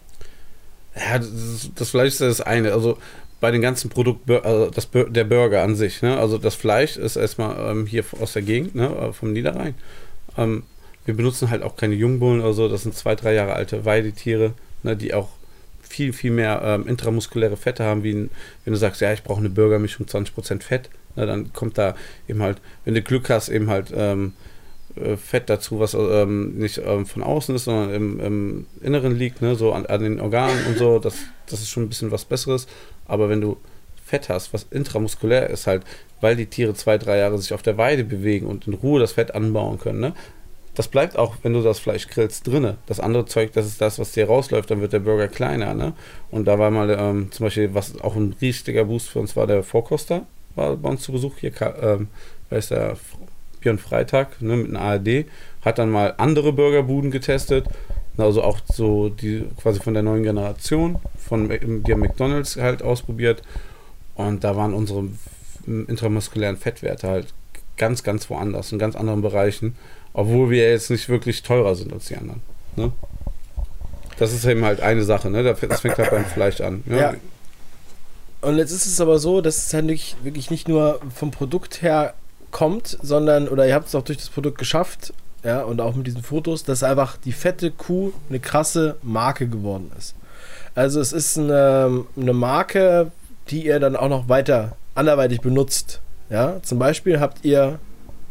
Ja, 0.94 1.18
das, 1.18 1.70
das 1.74 1.90
Fleisch 1.90 2.08
ist 2.08 2.20
das 2.20 2.40
eine. 2.40 2.72
Also 2.72 2.98
bei 3.40 3.50
den 3.50 3.62
ganzen 3.62 3.88
Produkten, 3.88 4.32
also 4.32 4.70
das, 4.70 4.88
der 4.90 5.24
Burger 5.24 5.62
an 5.62 5.76
sich. 5.76 6.02
Ne? 6.02 6.18
Also 6.18 6.38
das 6.38 6.54
Fleisch 6.54 6.96
ist 6.96 7.16
erstmal 7.16 7.70
ähm, 7.70 7.86
hier 7.86 8.04
aus 8.20 8.32
der 8.32 8.42
Gegend, 8.42 8.74
ne? 8.74 8.88
Äh, 8.88 9.12
vom 9.12 9.32
Niederrhein. 9.32 9.74
Ähm, 10.36 10.64
wir 11.04 11.14
benutzen 11.14 11.48
halt 11.50 11.62
auch 11.62 11.76
keine 11.76 11.94
Jungbullen 11.94 12.40
oder 12.40 12.52
so. 12.52 12.68
Das 12.68 12.82
sind 12.82 12.94
zwei, 12.94 13.14
drei 13.14 13.34
Jahre 13.34 13.54
alte 13.54 13.84
Weidetiere, 13.84 14.52
ne? 14.82 14.96
die 14.96 15.14
auch 15.14 15.28
viel, 15.80 16.12
viel 16.12 16.30
mehr 16.30 16.60
ähm, 16.62 16.86
intramuskuläre 16.86 17.56
Fette 17.56 17.84
haben, 17.84 18.02
wie 18.02 18.12
ein, 18.12 18.30
wenn 18.64 18.74
du 18.74 18.78
sagst, 18.78 19.00
ja, 19.00 19.12
ich 19.12 19.22
brauche 19.22 19.38
eine 19.38 19.48
Burgermischung 19.48 20.06
20% 20.06 20.62
Fett. 20.62 20.90
Ne? 21.16 21.26
Dann 21.26 21.52
kommt 21.52 21.78
da 21.78 21.94
eben 22.28 22.42
halt, 22.42 22.58
wenn 22.84 22.94
du 22.94 23.02
Glück 23.02 23.30
hast, 23.30 23.48
eben 23.48 23.68
halt 23.68 23.92
ähm, 23.94 24.32
äh, 24.96 25.16
Fett 25.16 25.50
dazu, 25.50 25.80
was 25.80 25.94
ähm, 25.94 26.58
nicht 26.58 26.80
ähm, 26.84 27.06
von 27.06 27.22
außen 27.22 27.54
ist, 27.54 27.64
sondern 27.64 27.92
im, 27.92 28.20
im 28.20 28.66
Inneren 28.82 29.16
liegt, 29.16 29.42
ne? 29.42 29.54
so 29.54 29.72
an, 29.72 29.86
an, 29.86 30.02
den 30.02 30.20
Organen 30.20 30.66
und 30.66 30.78
so. 30.78 30.98
Das, 30.98 31.16
das 31.46 31.60
ist 31.60 31.70
schon 31.70 31.84
ein 31.84 31.88
bisschen 31.88 32.10
was 32.10 32.24
Besseres. 32.24 32.66
Aber 33.06 33.28
wenn 33.28 33.40
du 33.40 33.56
Fett 34.04 34.28
hast, 34.28 34.52
was 34.52 34.66
intramuskulär 34.70 35.50
ist, 35.50 35.66
halt, 35.66 35.82
weil 36.20 36.36
die 36.36 36.46
Tiere 36.46 36.74
zwei, 36.74 36.98
drei 36.98 37.18
Jahre 37.18 37.38
sich 37.38 37.52
auf 37.52 37.62
der 37.62 37.76
Weide 37.76 38.04
bewegen 38.04 38.46
und 38.46 38.66
in 38.66 38.74
Ruhe 38.74 39.00
das 39.00 39.12
Fett 39.12 39.34
anbauen 39.34 39.78
können, 39.78 40.00
ne? 40.00 40.14
das 40.78 40.86
bleibt 40.86 41.18
auch, 41.18 41.34
wenn 41.42 41.54
du 41.54 41.60
das 41.60 41.80
Fleisch 41.80 42.06
grillst, 42.06 42.46
drinne. 42.46 42.76
Das 42.86 43.00
andere 43.00 43.26
Zeug, 43.26 43.52
das 43.52 43.66
ist 43.66 43.80
das, 43.80 43.98
was 43.98 44.12
dir 44.12 44.28
rausläuft, 44.28 44.70
dann 44.70 44.80
wird 44.80 44.92
der 44.92 45.00
Burger 45.00 45.26
kleiner. 45.26 45.74
Ne? 45.74 45.92
Und 46.30 46.44
da 46.44 46.60
war 46.60 46.70
mal 46.70 46.88
ähm, 46.90 47.32
zum 47.32 47.46
Beispiel, 47.46 47.74
was 47.74 48.00
auch 48.00 48.14
ein 48.14 48.36
riesiger 48.40 48.84
Boost 48.84 49.08
für 49.08 49.18
uns 49.18 49.34
war, 49.34 49.48
der 49.48 49.64
Vorkoster 49.64 50.24
war 50.58 50.76
bei 50.76 50.90
uns 50.90 51.02
zu 51.02 51.12
Besuch 51.12 51.38
hier, 51.38 51.52
ähm, 51.80 52.08
wer 52.50 52.60
der 52.60 52.96
Björn 53.60 53.78
Freitag 53.78 54.40
ne, 54.42 54.56
mit 54.56 54.66
einem 54.66 54.76
ARD, 54.76 55.26
hat 55.64 55.78
dann 55.78 55.90
mal 55.90 56.14
andere 56.18 56.52
Burgerbuden 56.52 57.10
getestet, 57.10 57.66
also 58.16 58.42
auch 58.42 58.58
so 58.72 59.08
die 59.08 59.44
quasi 59.60 59.80
von 59.80 59.94
der 59.94 60.02
neuen 60.02 60.24
Generation, 60.24 60.98
von 61.16 61.48
die 61.48 61.94
McDonalds 61.94 62.56
halt 62.56 62.82
ausprobiert 62.82 63.42
und 64.14 64.44
da 64.44 64.56
waren 64.56 64.74
unsere 64.74 65.08
intramuskulären 65.66 66.56
Fettwerte 66.56 67.08
halt 67.08 67.34
ganz, 67.76 68.02
ganz 68.02 68.28
woanders, 68.28 68.72
in 68.72 68.78
ganz 68.78 68.96
anderen 68.96 69.22
Bereichen, 69.22 69.76
obwohl 70.12 70.50
wir 70.50 70.70
jetzt 70.70 70.90
nicht 70.90 71.08
wirklich 71.08 71.42
teurer 71.42 71.74
sind 71.74 71.92
als 71.92 72.06
die 72.06 72.16
anderen. 72.16 72.42
Ne? 72.76 72.92
Das 74.18 74.32
ist 74.32 74.44
eben 74.44 74.64
halt 74.64 74.80
eine 74.80 75.04
Sache, 75.04 75.30
ne? 75.30 75.44
Das 75.44 75.80
fängt 75.80 75.96
halt 75.96 76.10
beim 76.10 76.24
Fleisch 76.24 76.60
an. 76.60 76.82
Ja. 76.86 76.96
ja. 76.96 77.14
Und 78.40 78.58
jetzt 78.58 78.70
ist 78.70 78.86
es 78.86 79.00
aber 79.00 79.18
so, 79.18 79.40
dass 79.40 79.66
es 79.66 79.74
halt 79.74 79.88
wirklich 80.22 80.50
nicht 80.50 80.68
nur 80.68 81.00
vom 81.14 81.30
Produkt 81.30 81.82
her 81.82 82.14
kommt, 82.50 82.98
sondern, 83.02 83.48
oder 83.48 83.66
ihr 83.66 83.74
habt 83.74 83.88
es 83.88 83.94
auch 83.94 84.02
durch 84.02 84.18
das 84.18 84.28
Produkt 84.28 84.58
geschafft, 84.58 85.12
ja, 85.44 85.62
und 85.62 85.80
auch 85.80 85.94
mit 85.94 86.06
diesen 86.06 86.22
Fotos, 86.22 86.64
dass 86.64 86.82
einfach 86.82 87.16
die 87.16 87.32
fette 87.32 87.70
Kuh 87.70 88.12
eine 88.28 88.40
krasse 88.40 88.96
Marke 89.02 89.48
geworden 89.48 89.90
ist. 89.96 90.14
Also 90.74 91.00
es 91.00 91.12
ist 91.12 91.38
eine, 91.38 92.04
eine 92.16 92.32
Marke, 92.32 93.10
die 93.50 93.66
ihr 93.66 93.80
dann 93.80 93.96
auch 93.96 94.08
noch 94.08 94.28
weiter 94.28 94.76
anderweitig 94.94 95.40
benutzt. 95.40 96.00
Ja, 96.30 96.60
zum 96.62 96.78
Beispiel 96.78 97.20
habt 97.20 97.44
ihr 97.44 97.78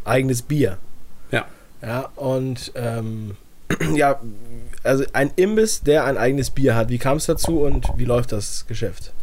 eigenes 0.06 0.42
Bier. 0.42 0.78
Ja. 1.32 1.46
Ja, 1.82 2.10
und 2.16 2.72
ähm, 2.76 3.38
ja, 3.96 4.20
also 4.84 5.04
ein 5.14 5.32
Imbiss, 5.36 5.82
der 5.82 6.06
ein 6.06 6.18
eigenes 6.18 6.52
Bier 6.52 6.76
hat. 6.76 6.90
Wie 6.90 6.98
kam 6.98 7.18
es 7.18 7.26
dazu 7.26 7.62
und 7.62 7.88
wie 7.98 8.06
läuft 8.06 8.32
das 8.32 8.66
Geschäft? 8.68 9.14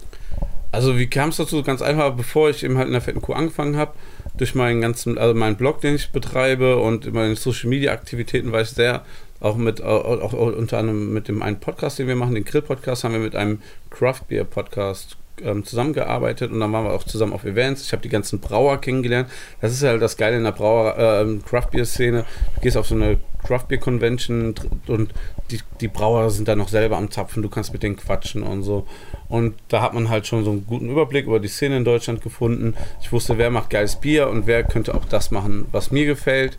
Also 0.75 0.99
wie 0.99 1.07
kam 1.07 1.29
es 1.29 1.37
dazu? 1.37 1.63
Ganz 1.63 1.83
einfach, 1.83 2.15
bevor 2.15 2.51
ich 2.51 2.65
eben 2.65 2.77
halt 2.77 2.89
in 2.89 2.93
der 2.93 3.01
fetten 3.01 3.23
Kuh 3.23 3.33
angefangen 3.33 3.77
habe, 3.77 3.93
durch 4.37 4.57
meinen 4.57 4.81
ganzen, 4.81 5.19
also 5.19 5.33
meinen 5.33 5.57
Blog, 5.57 5.81
den 5.81 5.95
ich 5.95 6.11
betreibe 6.11 6.79
und 6.79 7.13
meine 7.13 7.37
Social 7.37 7.71
Media 7.71 7.93
Aktivitäten 7.93 8.51
war 8.51 8.61
ich 8.61 8.71
sehr 8.71 9.05
auch 9.39 9.57
mit, 9.57 9.83
auch, 9.83 10.33
unter 10.33 10.79
anderem 10.79 11.13
mit 11.13 11.29
dem 11.29 11.43
einen 11.43 11.61
Podcast, 11.61 12.01
den 12.01 12.09
wir 12.09 12.17
machen, 12.17 12.35
den 12.35 12.45
Grill 12.45 12.63
Podcast, 12.63 13.05
haben 13.05 13.13
wir 13.13 13.21
mit 13.21 13.37
einem 13.37 13.61
Craft 13.91 14.23
Beer 14.27 14.43
Podcast 14.43 15.17
ähm, 15.43 15.65
zusammengearbeitet 15.65 16.51
und 16.51 16.61
dann 16.61 16.73
waren 16.73 16.85
wir 16.85 16.93
auch 16.93 17.05
zusammen 17.05 17.33
auf 17.33 17.45
Events. 17.45 17.85
Ich 17.85 17.93
habe 17.93 18.03
die 18.03 18.09
ganzen 18.09 18.41
Brauer 18.41 18.81
kennengelernt. 18.81 19.29
Das 19.61 19.73
ist 19.73 19.83
halt 19.83 20.03
das 20.03 20.17
Geile 20.17 20.37
in 20.37 20.45
der 20.45 20.53
Brauer 20.53 20.97
äh, 20.99 21.39
Craft 21.49 21.69
Beer 21.73 21.85
Szene. 21.85 22.25
Du 22.57 22.61
gehst 22.63 22.77
auf 22.77 22.87
so 22.87 22.95
eine 22.95 23.19
Craft 23.45 23.67
Beer 23.69 23.79
Convention 23.79 24.55
und 24.87 25.13
die, 25.51 25.61
die 25.81 25.89
Brauer 25.89 26.31
sind 26.31 26.49
da 26.49 26.57
noch 26.57 26.69
selber 26.69 26.97
am 26.97 27.11
Zapfen. 27.11 27.43
Du 27.43 27.49
kannst 27.49 27.73
mit 27.73 27.83
denen 27.83 27.97
quatschen 27.97 28.43
und 28.43 28.63
so. 28.63 28.87
Und 29.35 29.57
da 29.67 29.83
hat 29.83 29.95
man 29.95 30.11
halt 30.11 30.29
schon 30.29 30.45
so 30.45 30.53
einen 30.53 30.65
guten 30.65 30.89
Überblick 30.89 31.27
über 31.27 31.41
die 31.41 31.49
Szene 31.49 31.79
in 31.79 31.85
Deutschland 31.85 32.23
gefunden. 32.23 32.75
Ich 33.03 33.11
wusste, 33.11 33.37
wer 33.37 33.51
macht 33.51 33.69
geiles 33.69 33.97
Bier 33.97 34.29
und 34.31 34.47
wer 34.47 34.63
könnte 34.63 34.95
auch 34.95 35.07
das 35.07 35.33
machen, 35.33 35.67
was 35.73 35.91
mir 35.91 36.07
gefällt. 36.07 36.57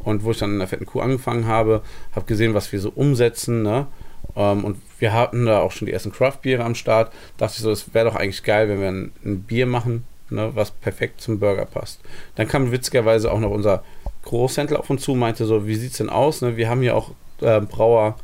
Und 0.00 0.24
wo 0.24 0.32
ich 0.32 0.38
dann 0.38 0.50
in 0.50 0.58
der 0.58 0.66
fetten 0.66 0.86
Kuh 0.86 0.98
angefangen 0.98 1.46
habe, 1.46 1.82
habe 2.16 2.26
gesehen, 2.26 2.52
was 2.52 2.72
wir 2.72 2.80
so 2.80 2.90
umsetzen. 2.92 3.62
Ne? 3.62 3.86
Ähm, 4.34 4.64
und 4.64 4.78
wir 4.98 5.12
hatten 5.12 5.46
da 5.46 5.60
auch 5.60 5.70
schon 5.70 5.86
die 5.86 5.92
ersten 5.92 6.10
Craft-Biere 6.10 6.64
am 6.64 6.74
Start. 6.74 7.12
Dachte 7.36 7.54
ich 7.58 7.62
so, 7.62 7.70
es 7.70 7.94
wäre 7.94 8.06
doch 8.06 8.16
eigentlich 8.16 8.42
geil, 8.42 8.68
wenn 8.68 8.80
wir 8.80 8.88
ein, 8.88 9.12
ein 9.24 9.42
Bier 9.42 9.66
machen, 9.66 10.04
ne, 10.28 10.50
was 10.52 10.72
perfekt 10.72 11.20
zum 11.20 11.38
Burger 11.38 11.64
passt. 11.64 12.00
Dann 12.34 12.48
kam 12.48 12.72
witzigerweise 12.72 13.30
auch 13.30 13.38
noch 13.38 13.52
unser 13.52 13.84
Großhändler 14.24 14.80
auf 14.80 14.90
uns 14.90 15.02
zu, 15.02 15.14
meinte 15.14 15.44
so, 15.44 15.68
wie 15.68 15.76
sieht 15.76 15.92
es 15.92 15.98
denn 15.98 16.10
aus? 16.10 16.42
Ne? 16.42 16.56
Wir 16.56 16.68
haben 16.68 16.80
hier 16.80 16.96
auch 16.96 17.12
äh, 17.40 17.60
Brauer, 17.60 18.16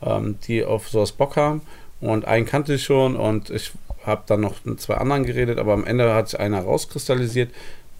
ähm, 0.00 0.38
die 0.46 0.64
auf 0.64 0.88
sowas 0.88 1.12
Bock 1.12 1.36
haben. 1.36 1.60
Und 2.00 2.24
einen 2.24 2.46
kannte 2.46 2.74
ich 2.74 2.84
schon 2.84 3.16
und 3.16 3.50
ich 3.50 3.72
habe 4.04 4.22
dann 4.26 4.40
noch 4.40 4.64
mit 4.64 4.80
zwei 4.80 4.94
anderen 4.94 5.24
geredet, 5.24 5.58
aber 5.58 5.74
am 5.74 5.84
Ende 5.84 6.14
hat 6.14 6.30
sich 6.30 6.40
einer 6.40 6.60
rauskristallisiert, 6.62 7.50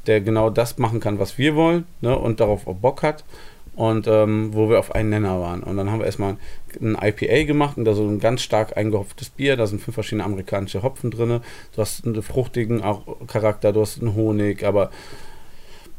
der 0.07 0.21
genau 0.21 0.49
das 0.49 0.79
machen 0.79 1.01
kann, 1.01 1.19
was 1.19 1.37
wir 1.37 1.55
wollen 1.55 1.87
ne, 2.01 2.19
und 2.19 2.41
darauf 2.41 2.67
auch 2.67 2.77
Bock 2.77 3.03
hat 3.03 3.25
und 3.77 4.07
ähm, 4.09 4.51
wo 4.53 4.69
wir 4.69 4.79
auf 4.79 4.95
einen 4.95 5.11
Nenner 5.11 5.41
waren. 5.41 5.63
Und 5.63 5.77
dann 5.77 5.91
haben 5.91 6.01
wir 6.01 6.07
erstmal 6.07 6.37
ein 6.81 6.97
IPA 7.01 7.45
gemacht 7.45 7.77
und 7.77 7.85
da 7.85 7.95
so 7.95 8.07
ein 8.07 8.21
ganz 8.21 8.43
stark 8.43 8.77
eingehopftes 8.77 9.31
Bier. 9.31 9.57
Da 9.57 9.67
sind 9.67 9.81
fünf 9.81 9.95
verschiedene 9.95 10.25
amerikanische 10.25 10.83
Hopfen 10.83 11.11
drin. 11.11 11.41
Du 11.75 11.81
hast 11.81 12.05
einen 12.07 12.23
fruchtigen 12.23 12.83
Charakter, 13.27 13.73
du 13.73 13.83
hast 13.83 14.01
einen 14.01 14.15
Honig, 14.15 14.65
aber 14.65 14.91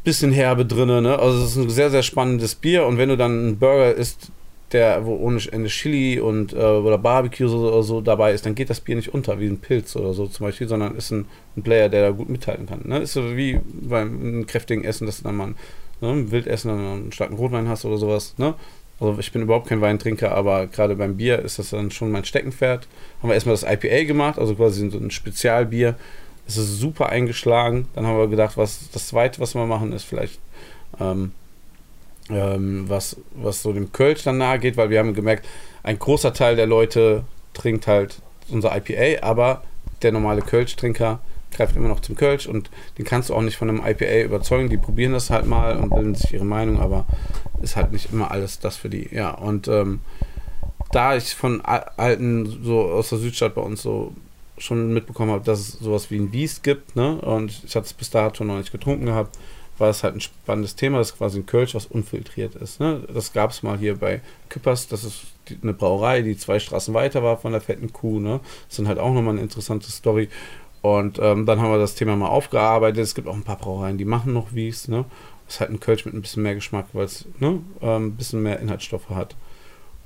bisschen 0.03 0.31
herbe 0.31 0.65
drin. 0.65 1.03
Ne? 1.03 1.17
Also 1.17 1.43
es 1.43 1.51
ist 1.51 1.57
ein 1.57 1.69
sehr, 1.69 1.91
sehr 1.91 2.03
spannendes 2.03 2.55
Bier. 2.55 2.85
Und 2.85 2.97
wenn 2.97 3.09
du 3.09 3.17
dann 3.17 3.31
einen 3.31 3.59
Burger 3.59 3.93
isst, 3.93 4.31
der 4.73 5.05
wo 5.05 5.15
ohne 5.15 5.39
Ende 5.51 5.69
Chili 5.69 6.19
und 6.19 6.53
äh, 6.53 6.57
oder 6.57 6.97
Barbecue 6.97 7.47
so, 7.47 7.67
oder 7.67 7.83
so 7.83 8.01
dabei 8.01 8.33
ist, 8.33 8.45
dann 8.45 8.55
geht 8.55 8.69
das 8.69 8.79
Bier 8.79 8.95
nicht 8.95 9.13
unter 9.13 9.39
wie 9.39 9.47
ein 9.47 9.59
Pilz 9.59 9.95
oder 9.95 10.13
so 10.13 10.27
zum 10.27 10.45
Beispiel, 10.45 10.67
sondern 10.67 10.95
ist 10.95 11.11
ein, 11.11 11.25
ein 11.57 11.63
Player, 11.63 11.89
der 11.89 12.01
da 12.01 12.11
gut 12.11 12.29
mithalten 12.29 12.65
kann. 12.65 12.81
Ne? 12.85 12.99
Ist 12.99 13.13
so 13.13 13.35
wie 13.35 13.59
beim 13.81 14.45
kräftigen 14.47 14.83
Essen, 14.83 15.05
dass 15.05 15.17
du 15.17 15.23
dann 15.23 15.35
mal 15.35 15.53
ne, 16.01 16.31
Wildessen 16.31 16.69
dann 16.69 16.79
einen 16.79 17.11
starken 17.11 17.35
Rotwein 17.35 17.67
hast 17.67 17.85
oder 17.85 17.97
sowas. 17.97 18.35
Ne? 18.37 18.55
Also 18.99 19.17
ich 19.19 19.31
bin 19.31 19.41
überhaupt 19.41 19.67
kein 19.67 19.81
Weintrinker, 19.81 20.31
aber 20.31 20.67
gerade 20.67 20.95
beim 20.95 21.17
Bier 21.17 21.39
ist 21.39 21.57
das 21.59 21.71
dann 21.71 21.91
schon 21.91 22.11
mein 22.11 22.23
Steckenpferd. 22.23 22.87
Haben 23.21 23.29
wir 23.29 23.33
erstmal 23.33 23.55
das 23.55 23.63
IPA 23.63 24.03
gemacht, 24.03 24.37
also 24.37 24.55
quasi 24.55 24.89
so 24.89 24.97
ein 24.97 25.11
Spezialbier. 25.11 25.95
Es 26.47 26.57
ist 26.57 26.79
super 26.79 27.09
eingeschlagen. 27.09 27.87
Dann 27.95 28.05
haben 28.05 28.17
wir 28.17 28.27
gedacht, 28.27 28.57
was 28.57 28.91
das 28.91 29.07
zweite, 29.07 29.39
was 29.39 29.55
wir 29.55 29.65
machen, 29.65 29.91
ist 29.91 30.03
vielleicht 30.03 30.39
ähm, 30.99 31.31
ähm, 32.29 32.85
was, 32.87 33.17
was 33.35 33.61
so 33.61 33.73
dem 33.73 33.91
Kölsch 33.91 34.23
dann 34.23 34.37
nahe 34.37 34.59
geht, 34.59 34.77
weil 34.77 34.89
wir 34.89 34.99
haben 34.99 35.13
gemerkt, 35.13 35.47
ein 35.83 35.99
großer 35.99 36.33
Teil 36.33 36.55
der 36.55 36.67
Leute 36.67 37.23
trinkt 37.53 37.87
halt 37.87 38.21
unser 38.49 38.75
IPA, 38.75 39.25
aber 39.25 39.63
der 40.01 40.11
normale 40.11 40.41
Kölsch-Trinker 40.41 41.19
greift 41.51 41.75
immer 41.75 41.89
noch 41.89 41.99
zum 41.99 42.15
Kölsch 42.15 42.47
und 42.47 42.69
den 42.97 43.05
kannst 43.05 43.29
du 43.29 43.35
auch 43.35 43.41
nicht 43.41 43.57
von 43.57 43.69
einem 43.69 43.83
IPA 43.85 44.21
überzeugen. 44.23 44.69
Die 44.69 44.77
probieren 44.77 45.13
das 45.13 45.29
halt 45.29 45.45
mal 45.45 45.77
und 45.77 45.89
bilden 45.89 46.15
sich 46.15 46.33
ihre 46.33 46.45
Meinung, 46.45 46.79
aber 46.79 47.05
ist 47.61 47.75
halt 47.75 47.91
nicht 47.91 48.11
immer 48.11 48.31
alles 48.31 48.59
das 48.59 48.77
für 48.77 48.89
die. 48.89 49.09
Ja, 49.13 49.31
und 49.31 49.67
ähm, 49.67 49.99
da 50.91 51.15
ich 51.15 51.35
von 51.35 51.61
alten, 51.61 52.63
so 52.63 52.81
aus 52.81 53.09
der 53.09 53.19
Südstadt 53.19 53.55
bei 53.55 53.61
uns 53.61 53.81
so 53.81 54.13
schon 54.57 54.93
mitbekommen 54.93 55.31
habe, 55.31 55.43
dass 55.43 55.59
es 55.59 55.71
sowas 55.79 56.11
wie 56.11 56.17
ein 56.17 56.31
Biest 56.31 56.63
gibt, 56.63 56.95
ne? 56.95 57.15
Und 57.15 57.63
ich 57.65 57.75
hatte 57.75 57.87
es 57.87 57.93
bis 57.93 58.09
dato 58.09 58.43
noch 58.43 58.57
nicht 58.57 58.71
getrunken 58.71 59.05
gehabt, 59.05 59.37
war 59.81 59.89
es 59.89 60.03
halt 60.03 60.15
ein 60.15 60.21
spannendes 60.21 60.75
Thema. 60.75 60.99
Das 60.99 61.11
ist 61.11 61.17
quasi 61.17 61.39
ein 61.39 61.45
Kölsch, 61.45 61.75
was 61.75 61.85
unfiltriert 61.85 62.55
ist. 62.55 62.79
Ne? 62.79 63.03
Das 63.13 63.33
gab 63.33 63.51
es 63.51 63.63
mal 63.63 63.77
hier 63.77 63.97
bei 63.97 64.21
Küppers. 64.47 64.87
Das 64.87 65.03
ist 65.03 65.23
eine 65.61 65.73
Brauerei, 65.73 66.21
die 66.21 66.37
zwei 66.37 66.59
Straßen 66.59 66.93
weiter 66.93 67.23
war 67.23 67.37
von 67.37 67.51
der 67.51 67.61
fetten 67.61 67.91
Kuh. 67.91 68.19
Ne? 68.19 68.39
Das 68.69 68.79
ist 68.79 68.87
halt 68.87 68.99
auch 68.99 69.13
nochmal 69.13 69.33
eine 69.33 69.41
interessante 69.41 69.91
Story. 69.91 70.29
Und 70.81 71.19
ähm, 71.19 71.45
dann 71.45 71.59
haben 71.59 71.71
wir 71.71 71.77
das 71.77 71.95
Thema 71.95 72.15
mal 72.15 72.29
aufgearbeitet. 72.29 73.03
Es 73.03 73.15
gibt 73.15 73.27
auch 73.27 73.35
ein 73.35 73.43
paar 73.43 73.57
Brauereien, 73.57 73.97
die 73.97 74.05
machen 74.05 74.33
noch 74.33 74.53
Wies. 74.53 74.87
Ne? 74.87 75.05
Das 75.45 75.55
ist 75.55 75.59
halt 75.59 75.71
ein 75.71 75.79
Kölsch 75.79 76.05
mit 76.05 76.13
ein 76.13 76.21
bisschen 76.21 76.43
mehr 76.43 76.55
Geschmack, 76.55 76.87
weil 76.93 77.05
es 77.05 77.25
ne, 77.39 77.59
ähm, 77.81 78.07
ein 78.07 78.15
bisschen 78.15 78.41
mehr 78.41 78.59
Inhaltsstoffe 78.59 79.09
hat. 79.09 79.35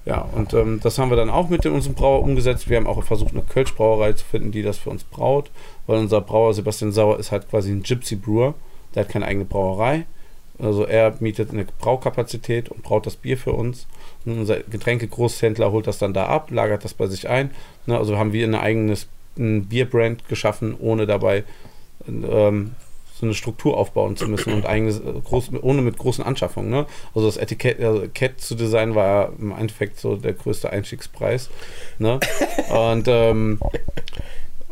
Ja, 0.06 0.22
und 0.22 0.54
ähm, 0.54 0.80
das 0.82 1.00
haben 1.00 1.10
wir 1.10 1.18
dann 1.18 1.32
auch 1.32 1.50
mit 1.50 1.66
unserem 1.66 1.96
Brauer 1.96 2.22
umgesetzt. 2.22 2.70
Wir 2.70 2.78
haben 2.78 2.86
auch 2.86 3.04
versucht, 3.04 3.34
eine 3.34 3.42
Kölsch-Brauerei 3.42 4.14
zu 4.14 4.24
finden, 4.24 4.52
die 4.52 4.62
das 4.62 4.78
für 4.78 4.92
uns 4.92 5.04
braut, 5.04 5.50
weil 5.88 5.98
unser 5.98 6.22
Brauer 6.22 6.54
Sebastian 6.54 6.92
Sauer 6.92 7.18
ist 7.18 7.32
halt 7.32 7.50
quasi 7.50 7.72
ein 7.72 7.82
Gypsy 7.82 8.16
Brewer. 8.16 8.54
Der 8.94 9.04
hat 9.04 9.10
keine 9.10 9.26
eigene 9.26 9.46
Brauerei. 9.46 10.06
Also 10.58 10.86
er 10.86 11.16
mietet 11.20 11.52
eine 11.52 11.66
Braukapazität 11.66 12.70
und 12.70 12.84
braut 12.84 13.06
das 13.06 13.18
Bier 13.18 13.38
für 13.38 13.52
uns. 13.52 13.88
Und 14.26 14.40
unser 14.40 14.60
Getränke-Großhändler 14.62 15.72
holt 15.72 15.88
das 15.88 15.98
dann 15.98 16.14
da 16.14 16.28
ab, 16.28 16.50
lagert 16.52 16.86
das 16.86 16.94
bei 16.94 17.08
sich 17.08 17.28
ein. 17.28 17.52
Ne, 17.86 17.98
also 17.98 18.18
haben 18.18 18.32
wir 18.32 18.48
ein 18.48 18.56
eigenes 18.56 19.08
ein 19.38 19.66
Bierbrand 19.66 20.28
geschaffen, 20.28 20.76
ohne 20.80 21.06
dabei 21.06 21.44
ähm, 22.08 22.72
so 23.20 23.26
eine 23.26 23.34
Struktur 23.34 23.78
aufbauen 23.78 24.18
zu 24.18 24.28
müssen 24.28 24.54
und 24.54 24.66
eigenes, 24.66 25.00
äh, 25.00 25.14
groß, 25.24 25.52
ohne 25.62 25.82
mit 25.82 25.98
großen 25.98 26.24
Anschaffungen. 26.24 26.70
Ne? 26.70 26.86
Also 27.14 27.28
das 27.28 27.38
Etikett, 27.38 27.80
also 27.82 28.04
Etikett 28.04 28.42
zu 28.42 28.56
designen 28.56 28.96
war 28.96 29.32
im 29.40 29.52
Endeffekt 29.52 30.00
so 30.00 30.18
der 30.18 30.34
größte 30.34 30.70
Einstiegspreis. 30.70 31.50
Ne? 31.98 32.20
Und 32.70 33.08
ähm, 33.08 33.60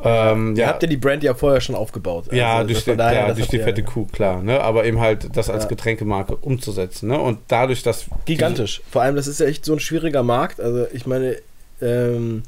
ähm, 0.04 0.56
ja. 0.56 0.68
habt 0.68 0.84
ihr 0.84 0.90
die 0.90 0.98
Brand 0.98 1.24
ja 1.24 1.34
vorher 1.34 1.62
schon 1.62 1.76
aufgebaut. 1.76 2.26
Ja, 2.32 2.58
also, 2.58 2.74
durch, 2.74 2.84
die, 2.84 2.92
ja, 2.92 3.34
durch 3.34 3.48
die 3.48 3.60
fette 3.60 3.84
Kuh, 3.84 4.06
klar. 4.06 4.42
Ne? 4.42 4.60
Aber 4.62 4.86
eben 4.86 5.00
halt 5.00 5.36
das 5.36 5.50
als 5.50 5.64
ja. 5.64 5.70
Getränkemarke 5.70 6.36
umzusetzen. 6.36 7.10
Ne? 7.10 7.20
Und 7.20 7.40
dadurch, 7.48 7.84
dass. 7.84 8.06
Gigantisch. 8.26 8.82
Vor 8.90 9.02
allem, 9.02 9.16
das 9.16 9.28
ist 9.28 9.40
ja 9.40 9.46
echt 9.46 9.66
so 9.66 9.74
ein 9.74 9.80
schwieriger 9.80 10.24
Markt. 10.24 10.60
Also, 10.60 10.88
ich 10.94 11.06
meine, 11.06 11.38
ähm, 11.82 12.44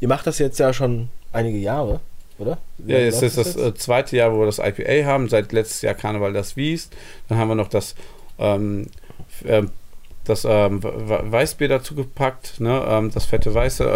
ihr 0.00 0.08
macht 0.08 0.26
das 0.26 0.38
jetzt 0.38 0.58
ja 0.58 0.72
schon 0.72 1.08
einige 1.32 1.58
Jahre, 1.58 2.00
oder? 2.38 2.58
Wie 2.78 2.92
ja, 2.92 2.98
jetzt 2.98 3.22
ist 3.22 3.36
das, 3.36 3.54
das 3.54 3.62
äh, 3.62 3.74
zweite 3.74 4.16
Jahr, 4.16 4.32
wo 4.32 4.40
wir 4.40 4.46
das 4.46 4.58
IPA 4.58 5.06
haben. 5.06 5.28
Seit 5.28 5.52
letztes 5.52 5.82
Jahr 5.82 5.94
Karneval 5.94 6.32
das 6.32 6.56
Wies. 6.56 6.90
Dann 7.28 7.38
haben 7.38 7.48
wir 7.48 7.54
noch 7.54 7.68
das. 7.68 7.94
Ähm, 8.38 8.86
äh, 9.44 9.62
das 10.24 10.44
ähm, 10.48 10.80
Weißbier 10.82 11.68
dazu 11.68 11.94
gepackt, 11.94 12.60
ne? 12.60 12.84
Ähm, 12.88 13.10
das 13.10 13.24
fette 13.24 13.52
Weiße. 13.52 13.90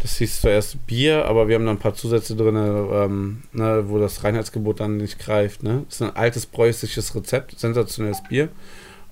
Das 0.00 0.16
hieß 0.18 0.40
zuerst 0.40 0.86
Bier, 0.86 1.24
aber 1.24 1.48
wir 1.48 1.56
haben 1.56 1.64
da 1.64 1.72
ein 1.72 1.78
paar 1.78 1.94
Zusätze 1.94 2.36
drin, 2.36 2.56
ähm, 2.56 3.42
ne, 3.52 3.84
wo 3.88 3.98
das 3.98 4.22
Reinheitsgebot 4.22 4.80
dann 4.80 4.96
nicht 4.96 5.18
greift. 5.18 5.62
Ne? 5.62 5.82
Das 5.86 5.96
ist 5.96 6.02
ein 6.02 6.16
altes 6.16 6.46
preußisches 6.46 7.14
Rezept, 7.14 7.58
sensationelles 7.58 8.22
Bier. 8.22 8.48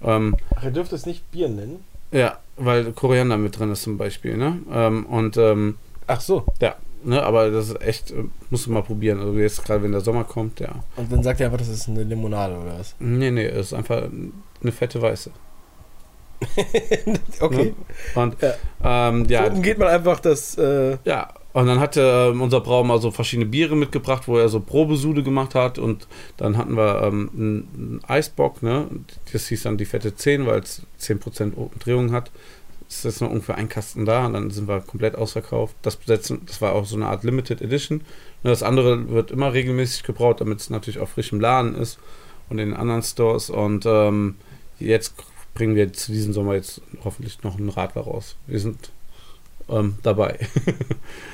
Ähm, 0.02 0.36
Ach, 0.54 0.64
ihr 0.64 0.70
dürft 0.70 0.92
es 0.92 1.06
nicht 1.06 1.30
Bier 1.30 1.48
nennen? 1.48 1.84
Ja, 2.12 2.38
weil 2.56 2.92
Koriander 2.92 3.36
mit 3.36 3.58
drin 3.58 3.72
ist 3.72 3.82
zum 3.82 3.98
Beispiel. 3.98 4.36
Ne? 4.36 4.58
Ähm, 4.72 5.06
und 5.06 5.36
ähm, 5.36 5.76
Ach 6.06 6.20
so. 6.20 6.44
Ja, 6.60 6.76
ne, 7.02 7.22
aber 7.22 7.50
das 7.50 7.70
ist 7.70 7.80
echt, 7.82 8.10
äh, 8.12 8.24
musst 8.50 8.66
du 8.66 8.70
mal 8.70 8.82
probieren. 8.82 9.20
Also 9.20 9.32
jetzt 9.38 9.64
gerade, 9.64 9.82
wenn 9.82 9.92
der 9.92 10.00
Sommer 10.00 10.24
kommt, 10.24 10.60
ja. 10.60 10.84
Und 10.96 11.10
dann 11.10 11.22
sagt 11.22 11.40
ihr 11.40 11.46
einfach, 11.46 11.58
das 11.58 11.68
ist 11.68 11.88
eine 11.88 12.04
Limonade 12.04 12.56
oder 12.56 12.78
was? 12.78 12.94
Nee, 13.00 13.30
nee, 13.30 13.46
es 13.46 13.66
ist 13.66 13.72
einfach 13.74 14.04
eine 14.62 14.72
fette 14.72 15.02
Weiße. 15.02 15.30
okay. 17.40 17.74
Ja? 18.14 18.22
Und 18.22 18.36
ja. 18.42 18.54
Ähm, 18.82 19.24
ja. 19.28 19.46
So 19.46 19.52
umgeht 19.52 19.78
man 19.78 19.88
einfach 19.88 20.20
das. 20.20 20.56
Äh 20.58 20.98
ja, 21.04 21.32
und 21.56 21.66
dann 21.66 21.80
hatte 21.80 22.32
ähm, 22.32 22.42
unser 22.42 22.60
Brauer 22.60 22.84
mal 22.84 23.00
so 23.00 23.10
verschiedene 23.10 23.48
Biere 23.48 23.76
mitgebracht, 23.76 24.28
wo 24.28 24.36
er 24.36 24.50
so 24.50 24.60
Probesude 24.60 25.22
gemacht 25.22 25.54
hat. 25.54 25.78
Und 25.78 26.06
dann 26.36 26.58
hatten 26.58 26.76
wir 26.76 27.02
ähm, 27.02 27.30
einen 27.34 28.00
Eisbock, 28.06 28.62
ne? 28.62 28.88
Das 29.32 29.46
hieß 29.46 29.62
dann 29.62 29.78
die 29.78 29.86
fette 29.86 30.14
10, 30.14 30.44
weil 30.44 30.60
es 30.60 30.82
10% 31.00 31.54
Umdrehung 31.54 32.12
hat. 32.12 32.30
Ist 32.88 33.06
jetzt 33.06 33.22
noch 33.22 33.30
ungefähr 33.30 33.54
ein 33.54 33.70
Kasten 33.70 34.04
da 34.04 34.26
und 34.26 34.34
dann 34.34 34.50
sind 34.50 34.68
wir 34.68 34.80
komplett 34.80 35.16
ausverkauft. 35.16 35.74
Das 35.80 35.96
besetzen, 35.96 36.42
das 36.44 36.60
war 36.60 36.74
auch 36.74 36.84
so 36.84 36.94
eine 36.94 37.06
Art 37.06 37.24
Limited 37.24 37.62
Edition. 37.62 38.02
Und 38.42 38.50
das 38.50 38.62
andere 38.62 39.08
wird 39.08 39.30
immer 39.30 39.54
regelmäßig 39.54 40.02
gebraut, 40.02 40.42
damit 40.42 40.60
es 40.60 40.68
natürlich 40.68 41.00
auf 41.00 41.08
frischem 41.08 41.40
Laden 41.40 41.74
ist 41.74 41.98
und 42.50 42.58
in 42.58 42.74
anderen 42.74 43.02
Stores. 43.02 43.48
Und 43.48 43.86
ähm, 43.86 44.36
jetzt 44.78 45.14
bringen 45.56 45.74
wir 45.74 45.92
zu 45.92 46.12
diesem 46.12 46.32
Sommer 46.32 46.54
jetzt 46.54 46.82
hoffentlich 47.02 47.42
noch 47.42 47.56
einen 47.56 47.70
Radler 47.70 48.02
raus. 48.02 48.36
Wir 48.46 48.60
sind 48.60 48.90
ähm, 49.68 49.96
dabei. 50.02 50.38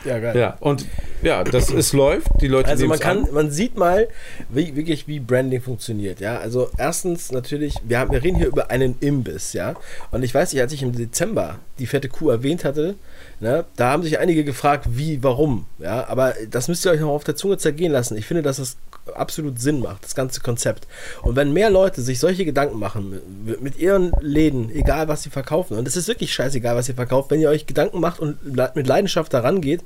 Ja, 0.05 0.19
geil. 0.19 0.37
Ja, 0.37 0.57
und 0.59 0.85
ja, 1.23 1.45
das 1.45 1.71
ist 1.71 1.93
läuft. 1.93 2.29
Die 2.41 2.49
Leute 2.49 2.69
Also 2.69 2.87
man 2.89 2.99
kann, 2.99 3.25
an. 3.27 3.33
man 3.33 3.51
sieht 3.53 3.77
mal, 3.77 4.09
wie, 4.49 4.75
wirklich, 4.75 5.07
wie 5.07 5.21
Branding 5.21 5.61
funktioniert. 5.61 6.19
Ja, 6.19 6.39
also 6.39 6.71
erstens 6.77 7.31
natürlich, 7.31 7.77
wir, 7.85 8.01
haben, 8.01 8.11
wir 8.11 8.23
reden 8.23 8.37
hier 8.37 8.49
über 8.49 8.71
einen 8.71 8.97
Imbiss, 8.99 9.53
ja. 9.53 9.75
Und 10.11 10.25
ich 10.25 10.35
weiß 10.35 10.53
nicht, 10.53 10.61
als 10.61 10.73
ich 10.73 10.83
im 10.83 10.93
Dezember 10.93 11.61
die 11.83 11.89
fette 11.89 12.09
Kuh 12.09 12.31
erwähnt 12.31 12.65
hatte, 12.65 12.95
ne, 13.41 13.65
da 13.75 13.91
haben 13.91 14.05
sich 14.05 14.21
einige 14.21 14.45
gefragt, 14.45 14.87
wie, 14.91 15.21
warum. 15.25 15.67
Ja, 15.81 16.07
aber 16.07 16.35
das 16.49 16.69
müsst 16.69 16.87
ihr 16.87 16.93
euch 16.93 17.01
noch 17.01 17.09
auf 17.09 17.25
der 17.25 17.35
Zunge 17.35 17.59
zergehen 17.59 17.91
lassen. 17.91 18.17
Ich 18.17 18.25
finde, 18.25 18.43
dass 18.43 18.59
das 18.59 18.77
absolut 19.17 19.61
Sinn 19.61 19.81
macht, 19.81 20.05
das 20.05 20.15
ganze 20.15 20.41
Konzept. 20.41 20.87
Und 21.23 21.35
wenn 21.35 21.53
mehr 21.53 21.71
Leute 21.71 22.03
sich 22.03 22.21
solche 22.21 22.45
Gedanken 22.45 22.79
machen 22.79 23.21
mit, 23.61 23.77
ihren 23.77 24.13
Läden, 24.21 24.71
egal 24.71 25.09
was 25.09 25.25
sie 25.25 25.31
verkaufen, 25.31 25.77
und 25.77 25.89
es 25.89 25.97
ist 25.97 26.07
wirklich 26.07 26.33
scheißegal, 26.33 26.77
was 26.77 26.89
ihr 26.89 26.95
verkauft, 26.95 27.33
wenn 27.33 27.41
ihr 27.41 27.49
euch 27.49 27.67
Gedanken 27.67 27.99
macht 27.99 28.21
und 28.21 28.39
mit 28.77 28.87
Leidenschaft 28.87 29.35
daran 29.35 29.61
geht, 29.61 29.83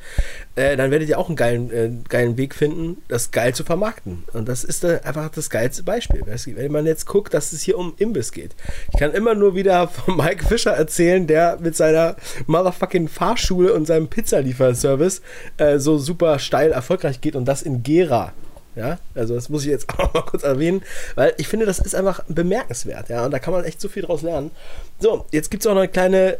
äh, 0.54 0.76
dann 0.76 0.90
werdet 0.90 1.09
ihr 1.09 1.18
auch 1.18 1.28
einen 1.28 1.37
geilen, 1.37 1.70
äh, 1.70 1.90
geilen 2.11 2.37
Weg 2.37 2.54
finden, 2.54 2.98
das 3.09 3.30
geil 3.30 3.54
zu 3.54 3.64
vermarkten. 3.64 4.24
Und 4.35 4.50
das 4.50 4.64
ist 4.64 4.85
äh, 4.85 5.00
einfach 5.02 5.30
das 5.30 5.48
geilste 5.48 5.82
Beispiel. 5.82 6.20
Wenn 6.26 6.72
man 6.72 6.85
jetzt 6.85 7.06
guckt, 7.06 7.32
dass 7.32 7.54
es 7.54 7.62
hier 7.62 7.78
um 7.78 7.94
Imbiss 7.96 8.32
geht. 8.32 8.54
Ich 8.92 8.98
kann 8.98 9.14
immer 9.14 9.35
nur 9.35 9.54
wieder 9.54 9.88
von 9.88 10.18
Mike 10.18 10.44
Fischer 10.44 10.72
erzählen, 10.72 11.26
der 11.26 11.56
mit 11.59 11.74
seiner 11.87 12.16
motherfucking 12.46 13.09
Fahrschule 13.09 13.72
und 13.72 13.87
seinem 13.87 14.09
Pizzalieferservice 14.09 15.22
äh, 15.57 15.79
so 15.79 15.99
super 15.99 16.38
steil 16.38 16.72
erfolgreich 16.72 17.20
geht 17.20 17.37
und 17.37 17.44
das 17.44 17.62
in 17.62 17.83
Gera. 17.83 18.33
Ja, 18.75 18.99
also 19.14 19.35
das 19.35 19.49
muss 19.49 19.64
ich 19.64 19.70
jetzt 19.70 19.88
auch 19.99 20.12
mal 20.12 20.22
kurz 20.22 20.42
erwähnen, 20.42 20.83
weil 21.14 21.33
ich 21.38 21.49
finde, 21.49 21.64
das 21.64 21.79
ist 21.79 21.94
einfach 21.94 22.22
bemerkenswert. 22.29 23.09
Ja, 23.09 23.25
und 23.25 23.31
da 23.31 23.38
kann 23.38 23.55
man 23.55 23.64
echt 23.64 23.81
so 23.81 23.88
viel 23.88 24.03
draus 24.03 24.22
lernen. 24.22 24.51
So, 24.99 25.25
jetzt 25.31 25.51
gibt 25.51 25.62
es 25.62 25.66
auch 25.66 25.75
noch 25.75 25.81
eine 25.81 25.88
kleine 25.88 26.38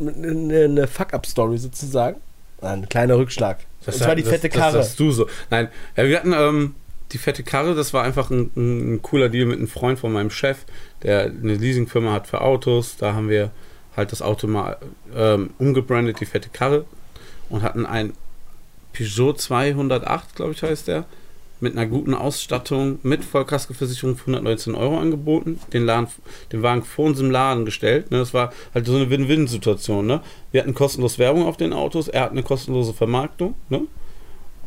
eine, 0.00 0.86
Fuck-Up-Story 0.86 1.58
sozusagen. 1.58 2.20
Ein 2.60 2.88
kleiner 2.88 3.16
Rückschlag. 3.16 3.58
Das 3.84 3.96
und 3.96 4.04
zwar 4.04 4.16
die 4.16 4.22
das, 4.22 4.32
fette 4.32 4.48
Karre. 4.48 4.78
Das 4.78 4.86
sagst 4.86 5.00
du 5.00 5.12
so. 5.12 5.28
Nein, 5.50 5.68
ja, 5.96 6.04
wir 6.04 6.16
hatten 6.16 6.32
ähm, 6.32 6.74
die 7.12 7.18
fette 7.18 7.42
Karre, 7.42 7.74
das 7.74 7.94
war 7.94 8.02
einfach 8.02 8.30
ein, 8.30 8.50
ein, 8.56 9.02
cooler 9.02 9.28
Deal 9.28 9.46
mit 9.46 9.58
einem 9.58 9.68
Freund 9.68 9.98
von 9.98 10.12
meinem 10.12 10.30
Chef, 10.30 10.58
der 11.02 11.26
eine 11.26 11.54
Leasingfirma 11.54 12.12
hat 12.12 12.26
für 12.26 12.40
Autos. 12.40 12.96
Da 12.96 13.14
haben 13.14 13.28
wir 13.28 13.50
halt 13.98 14.12
das 14.12 14.22
Auto 14.22 14.46
mal 14.46 14.78
ähm, 15.14 15.50
umgebrandet, 15.58 16.20
die 16.20 16.26
fette 16.26 16.48
Karre, 16.48 16.86
und 17.50 17.62
hatten 17.62 17.84
ein 17.84 18.14
Peugeot 18.92 19.34
208, 19.34 20.34
glaube 20.34 20.52
ich, 20.52 20.62
heißt 20.62 20.88
der 20.88 21.04
mit 21.60 21.76
einer 21.76 21.86
guten 21.86 22.14
Ausstattung, 22.14 22.98
mit 23.02 23.24
Vollkaskoversicherung 23.24 24.16
für 24.16 24.30
119 24.30 24.74
Euro 24.74 24.98
angeboten, 24.98 25.58
den, 25.72 25.84
Laden, 25.84 26.08
den 26.52 26.62
Wagen 26.62 26.84
vor 26.84 27.06
unserem 27.06 27.30
Laden 27.30 27.64
gestellt. 27.64 28.10
Ne? 28.10 28.18
Das 28.18 28.32
war 28.32 28.52
halt 28.74 28.86
so 28.86 28.94
eine 28.94 29.10
Win-Win-Situation. 29.10 30.06
Ne? 30.06 30.20
Wir 30.52 30.60
hatten 30.60 30.74
kostenlos 30.74 31.18
Werbung 31.18 31.46
auf 31.46 31.56
den 31.56 31.72
Autos, 31.72 32.08
er 32.08 32.22
hat 32.22 32.30
eine 32.30 32.42
kostenlose 32.42 32.94
Vermarktung. 32.94 33.54
Ne? 33.70 33.82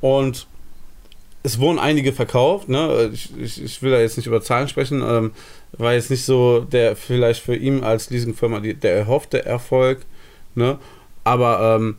Und 0.02 0.48
es 1.44 1.60
wurden 1.60 1.80
einige 1.80 2.13
verkauft. 2.13 2.70
Ne? 2.70 3.10
Ich, 3.13 3.30
ich, 3.38 3.63
ich, 3.63 3.82
will 3.82 3.91
da 3.91 4.00
jetzt 4.00 4.17
nicht 4.17 4.28
über 4.28 4.41
Zahlen 4.41 4.67
sprechen. 4.67 5.02
Ähm, 5.02 5.32
war 5.73 5.93
jetzt 5.93 6.10
nicht 6.10 6.25
so 6.25 6.62
der 6.62 6.95
vielleicht 6.95 7.41
für 7.41 7.55
ihn 7.55 7.84
als 7.84 8.10
Leasingfirma 8.10 8.60
die, 8.60 8.73
der 8.73 8.95
erhoffte 8.95 9.45
Erfolg. 9.45 10.05
Ne? 10.55 10.77
Aber 11.23 11.77
ähm, 11.77 11.95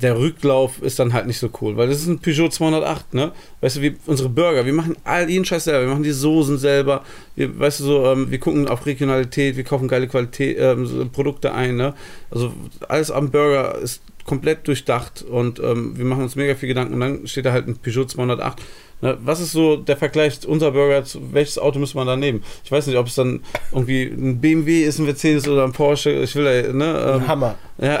der 0.00 0.18
Rücklauf 0.18 0.82
ist 0.82 0.98
dann 0.98 1.12
halt 1.12 1.26
nicht 1.26 1.38
so 1.38 1.50
cool, 1.60 1.76
weil 1.76 1.88
das 1.88 1.98
ist 1.98 2.08
ein 2.08 2.18
Peugeot 2.18 2.48
208, 2.48 3.14
ne? 3.14 3.32
Weißt 3.60 3.76
du, 3.76 3.80
wie 3.82 3.96
unsere 4.06 4.28
Burger, 4.28 4.66
wir 4.66 4.72
machen 4.72 4.96
all 5.04 5.28
jeden 5.30 5.44
Scheiß 5.44 5.64
selber, 5.64 5.82
wir 5.82 5.88
machen 5.88 6.02
die 6.02 6.10
Soßen 6.10 6.58
selber, 6.58 7.04
wir, 7.36 7.56
weißt 7.58 7.80
du 7.80 7.84
so, 7.84 8.06
ähm, 8.06 8.30
wir 8.30 8.38
gucken 8.38 8.68
auf 8.68 8.86
Regionalität, 8.86 9.56
wir 9.56 9.64
kaufen 9.64 9.88
geile 9.88 10.08
Qualität, 10.08 10.56
ähm, 10.58 11.10
Produkte 11.12 11.54
ein, 11.54 11.76
ne? 11.76 11.94
Also 12.30 12.52
alles 12.88 13.10
am 13.10 13.30
Burger 13.30 13.78
ist 13.78 14.02
komplett 14.24 14.66
durchdacht 14.66 15.22
und 15.22 15.60
ähm, 15.60 15.96
wir 15.96 16.04
machen 16.04 16.22
uns 16.22 16.36
mega 16.36 16.54
viel 16.54 16.68
Gedanken 16.68 16.94
und 16.94 17.00
dann 17.00 17.26
steht 17.26 17.44
da 17.44 17.52
halt 17.52 17.68
ein 17.68 17.76
Peugeot 17.76 18.06
208. 18.06 18.58
Ne? 19.02 19.18
Was 19.22 19.40
ist 19.40 19.52
so 19.52 19.76
der 19.76 19.96
Vergleich 19.96 20.46
unser 20.46 20.70
Burger, 20.72 21.04
zu, 21.04 21.32
welches 21.32 21.58
Auto 21.58 21.78
müssen 21.78 21.98
wir 21.98 22.04
da 22.04 22.16
nehmen? 22.16 22.42
Ich 22.64 22.72
weiß 22.72 22.86
nicht, 22.86 22.96
ob 22.96 23.06
es 23.06 23.14
dann 23.14 23.42
irgendwie 23.70 24.04
ein 24.04 24.40
BMW 24.40 24.82
ist, 24.84 24.98
ein 24.98 25.04
Mercedes 25.04 25.46
oder 25.46 25.64
ein 25.64 25.72
Porsche, 25.72 26.10
ich 26.10 26.34
will 26.36 26.44
da, 26.44 26.72
ne? 26.72 27.14
Ähm, 27.16 27.28
Hammer. 27.28 27.54
Ja. 27.78 28.00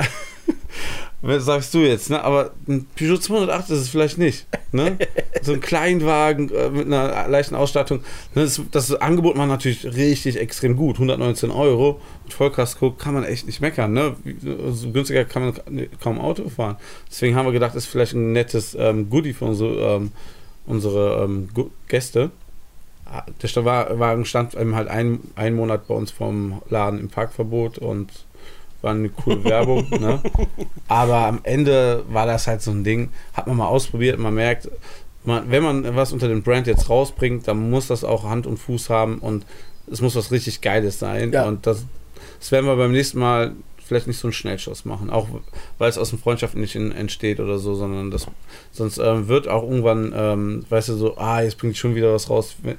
Sagst 1.38 1.72
du 1.72 1.78
jetzt, 1.78 2.10
ne? 2.10 2.22
Aber 2.22 2.50
ein 2.68 2.86
Peugeot 2.96 3.18
208 3.18 3.70
ist 3.70 3.78
es 3.78 3.88
vielleicht 3.88 4.18
nicht. 4.18 4.46
Ne? 4.72 4.98
so 5.42 5.52
ein 5.52 5.60
Kleinwagen 5.60 6.50
äh, 6.50 6.70
mit 6.70 6.86
einer 6.86 7.28
leichten 7.28 7.54
Ausstattung. 7.54 8.00
Ne? 8.34 8.42
Das, 8.42 8.60
das, 8.70 8.94
Angebot 8.94 9.36
war 9.38 9.46
natürlich 9.46 9.84
richtig 9.84 10.36
extrem 10.36 10.76
gut. 10.76 10.96
119 10.96 11.50
Euro 11.50 12.00
mit 12.24 12.34
Vollkasko 12.34 12.90
kann 12.92 13.14
man 13.14 13.24
echt 13.24 13.46
nicht 13.46 13.60
meckern. 13.60 13.92
Ne? 13.92 14.16
So 14.70 14.90
günstiger 14.90 15.24
kann 15.24 15.42
man 15.42 15.88
kaum 16.02 16.20
Auto 16.20 16.48
fahren. 16.48 16.76
Deswegen 17.08 17.36
haben 17.36 17.46
wir 17.46 17.52
gedacht, 17.52 17.74
ist 17.74 17.86
vielleicht 17.86 18.14
ein 18.14 18.32
nettes 18.32 18.76
ähm, 18.78 19.08
Goodie 19.08 19.32
für 19.32 19.46
unsere, 19.46 19.96
ähm, 19.96 20.12
unsere 20.66 21.24
ähm, 21.24 21.48
Gäste. 21.88 22.30
Ah, 23.06 23.24
der 23.42 23.64
Wagen 23.64 24.24
stand 24.24 24.54
eben 24.54 24.74
halt 24.74 24.88
ein, 24.88 25.20
einen 25.36 25.56
Monat 25.56 25.86
bei 25.86 25.94
uns 25.94 26.10
vom 26.10 26.62
Laden 26.70 26.98
im 26.98 27.08
Parkverbot 27.08 27.78
und 27.78 28.10
war 28.84 28.92
eine 28.92 29.08
coole 29.08 29.42
Werbung. 29.42 29.86
ne? 29.90 30.20
Aber 30.88 31.26
am 31.26 31.40
Ende 31.42 32.04
war 32.08 32.26
das 32.26 32.46
halt 32.46 32.62
so 32.62 32.70
ein 32.70 32.84
Ding, 32.84 33.10
hat 33.32 33.46
man 33.46 33.56
mal 33.56 33.66
ausprobiert, 33.66 34.18
man 34.18 34.34
merkt, 34.34 34.70
man, 35.24 35.50
wenn 35.50 35.62
man 35.62 35.96
was 35.96 36.12
unter 36.12 36.28
dem 36.28 36.42
Brand 36.42 36.66
jetzt 36.66 36.88
rausbringt, 36.88 37.48
dann 37.48 37.70
muss 37.70 37.88
das 37.88 38.04
auch 38.04 38.24
Hand 38.24 38.46
und 38.46 38.58
Fuß 38.58 38.90
haben 38.90 39.18
und 39.18 39.44
es 39.90 40.00
muss 40.00 40.14
was 40.14 40.30
richtig 40.30 40.60
Geiles 40.60 40.98
sein. 40.98 41.32
Ja. 41.32 41.46
Und 41.46 41.66
das, 41.66 41.84
das 42.38 42.52
werden 42.52 42.66
wir 42.66 42.76
beim 42.76 42.92
nächsten 42.92 43.18
Mal 43.18 43.52
vielleicht 43.84 44.06
nicht 44.06 44.18
so 44.18 44.28
einen 44.28 44.32
Schnellschuss 44.32 44.84
machen, 44.84 45.10
auch 45.10 45.28
weil 45.78 45.88
es 45.90 45.98
aus 45.98 46.10
den 46.10 46.18
Freundschaften 46.18 46.60
nicht 46.60 46.74
in, 46.74 46.92
entsteht 46.92 47.40
oder 47.40 47.58
so, 47.58 47.74
sondern 47.74 48.10
das, 48.10 48.26
sonst 48.72 48.98
ähm, 48.98 49.28
wird 49.28 49.48
auch 49.48 49.62
irgendwann, 49.62 50.12
ähm, 50.16 50.64
weißt 50.68 50.88
du, 50.90 50.94
so, 50.94 51.16
ah, 51.16 51.42
jetzt 51.42 51.58
bringt 51.58 51.76
schon 51.76 51.94
wieder 51.94 52.12
was 52.12 52.30
raus. 52.30 52.56
Wenn, 52.62 52.76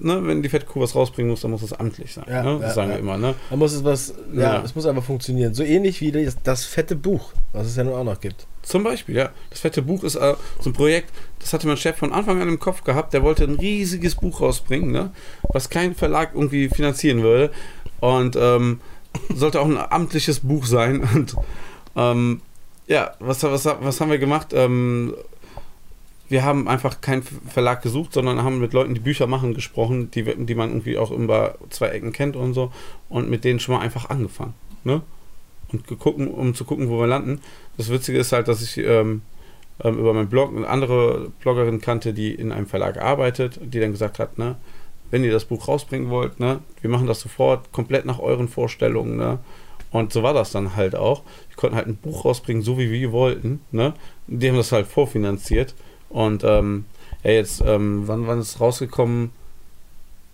ne, 0.00 0.26
wenn 0.26 0.42
die 0.42 0.48
fette 0.48 0.66
Kuh 0.66 0.80
was 0.80 0.94
rausbringen 0.94 1.30
muss, 1.30 1.40
dann 1.40 1.50
muss 1.50 1.62
es 1.62 1.72
amtlich 1.72 2.14
sein. 2.14 2.24
Ja, 2.28 2.42
ne? 2.42 2.52
ja, 2.52 2.58
Das 2.58 2.74
sagen 2.74 2.88
wir 2.88 2.94
ja. 2.96 3.00
immer, 3.00 3.18
ne? 3.18 3.34
Da 3.50 3.56
muss 3.56 3.72
es 3.72 3.84
was, 3.84 4.14
ja, 4.32 4.40
Ja. 4.40 4.62
es 4.62 4.74
muss 4.74 4.86
einfach 4.86 5.04
funktionieren. 5.04 5.54
So 5.54 5.62
ähnlich 5.62 6.00
wie 6.00 6.12
das, 6.12 6.36
das 6.42 6.64
fette 6.64 6.96
Buch, 6.96 7.32
was 7.52 7.66
es 7.66 7.76
ja 7.76 7.84
nun 7.84 7.94
auch 7.94 8.04
noch 8.04 8.20
gibt. 8.20 8.46
Zum 8.62 8.82
Beispiel, 8.82 9.16
ja. 9.16 9.30
Das 9.50 9.60
fette 9.60 9.80
Buch 9.82 10.02
ist 10.02 10.16
äh, 10.16 10.34
so 10.60 10.70
ein 10.70 10.72
Projekt, 10.72 11.10
das 11.38 11.52
hatte 11.52 11.68
mein 11.68 11.76
Chef 11.76 11.96
von 11.96 12.12
Anfang 12.12 12.42
an 12.42 12.48
im 12.48 12.58
Kopf 12.58 12.82
gehabt. 12.82 13.14
Der 13.14 13.22
wollte 13.22 13.44
ein 13.44 13.54
riesiges 13.54 14.16
Buch 14.16 14.40
rausbringen, 14.40 14.90
ne? 14.90 15.12
was 15.52 15.70
kein 15.70 15.94
Verlag 15.94 16.30
irgendwie 16.34 16.68
finanzieren 16.68 17.22
würde. 17.22 17.52
Und 18.00 18.36
ähm, 18.36 18.80
sollte 19.34 19.60
auch 19.60 19.66
ein 19.66 19.78
amtliches 19.78 20.40
Buch 20.40 20.66
sein. 20.66 21.00
Und 21.14 21.36
ähm, 21.96 22.40
ja, 22.86 23.12
was, 23.18 23.42
was, 23.42 23.64
was 23.64 24.00
haben 24.00 24.10
wir 24.10 24.18
gemacht? 24.18 24.48
Ähm, 24.52 25.14
wir 26.28 26.44
haben 26.44 26.68
einfach 26.68 27.00
keinen 27.00 27.22
Verlag 27.22 27.82
gesucht, 27.82 28.12
sondern 28.12 28.42
haben 28.42 28.60
mit 28.60 28.72
Leuten, 28.72 28.94
die 28.94 29.00
Bücher 29.00 29.26
machen, 29.26 29.54
gesprochen, 29.54 30.10
die, 30.10 30.24
die 30.24 30.54
man 30.54 30.70
irgendwie 30.70 30.98
auch 30.98 31.10
über 31.10 31.56
zwei 31.70 31.88
Ecken 31.88 32.12
kennt 32.12 32.36
und 32.36 32.54
so. 32.54 32.72
Und 33.08 33.30
mit 33.30 33.44
denen 33.44 33.60
schon 33.60 33.76
mal 33.76 33.80
einfach 33.80 34.10
angefangen. 34.10 34.54
Ne? 34.82 35.02
Und 35.72 35.86
geguckt, 35.86 36.18
um 36.18 36.54
zu 36.54 36.64
gucken, 36.64 36.88
wo 36.88 36.98
wir 36.98 37.06
landen. 37.06 37.40
Das 37.76 37.90
Witzige 37.90 38.18
ist 38.18 38.32
halt, 38.32 38.48
dass 38.48 38.62
ich 38.62 38.78
ähm, 38.78 39.22
ähm, 39.82 39.98
über 39.98 40.14
meinen 40.14 40.28
Blog 40.28 40.56
eine 40.56 40.66
andere 40.66 41.30
Bloggerin 41.40 41.80
kannte, 41.80 42.12
die 42.12 42.34
in 42.34 42.52
einem 42.52 42.66
Verlag 42.66 42.98
arbeitet, 42.98 43.60
die 43.62 43.80
dann 43.80 43.92
gesagt 43.92 44.18
hat, 44.18 44.38
ne, 44.38 44.56
wenn 45.10 45.24
ihr 45.24 45.32
das 45.32 45.44
Buch 45.44 45.68
rausbringen 45.68 46.10
wollt, 46.10 46.40
ne, 46.40 46.60
wir 46.80 46.90
machen 46.90 47.06
das 47.06 47.20
sofort, 47.20 47.72
komplett 47.72 48.04
nach 48.06 48.18
euren 48.18 48.48
Vorstellungen, 48.48 49.16
ne. 49.16 49.38
Und 49.92 50.12
so 50.12 50.22
war 50.22 50.34
das 50.34 50.50
dann 50.50 50.76
halt 50.76 50.94
auch. 50.96 51.22
Wir 51.48 51.56
konnten 51.56 51.76
halt 51.76 51.86
ein 51.86 51.96
Buch 51.96 52.24
rausbringen, 52.24 52.62
so 52.62 52.76
wie 52.76 52.90
wir 52.90 53.12
wollten, 53.12 53.60
ne. 53.70 53.94
Die 54.26 54.48
haben 54.48 54.56
das 54.56 54.72
halt 54.72 54.86
vorfinanziert. 54.86 55.74
Und 56.08 56.44
ähm, 56.44 56.84
ja, 57.22 57.30
jetzt, 57.30 57.62
ähm, 57.64 58.02
wann, 58.06 58.26
wann 58.26 58.40
ist 58.40 58.54
es 58.54 58.60
rausgekommen? 58.60 59.30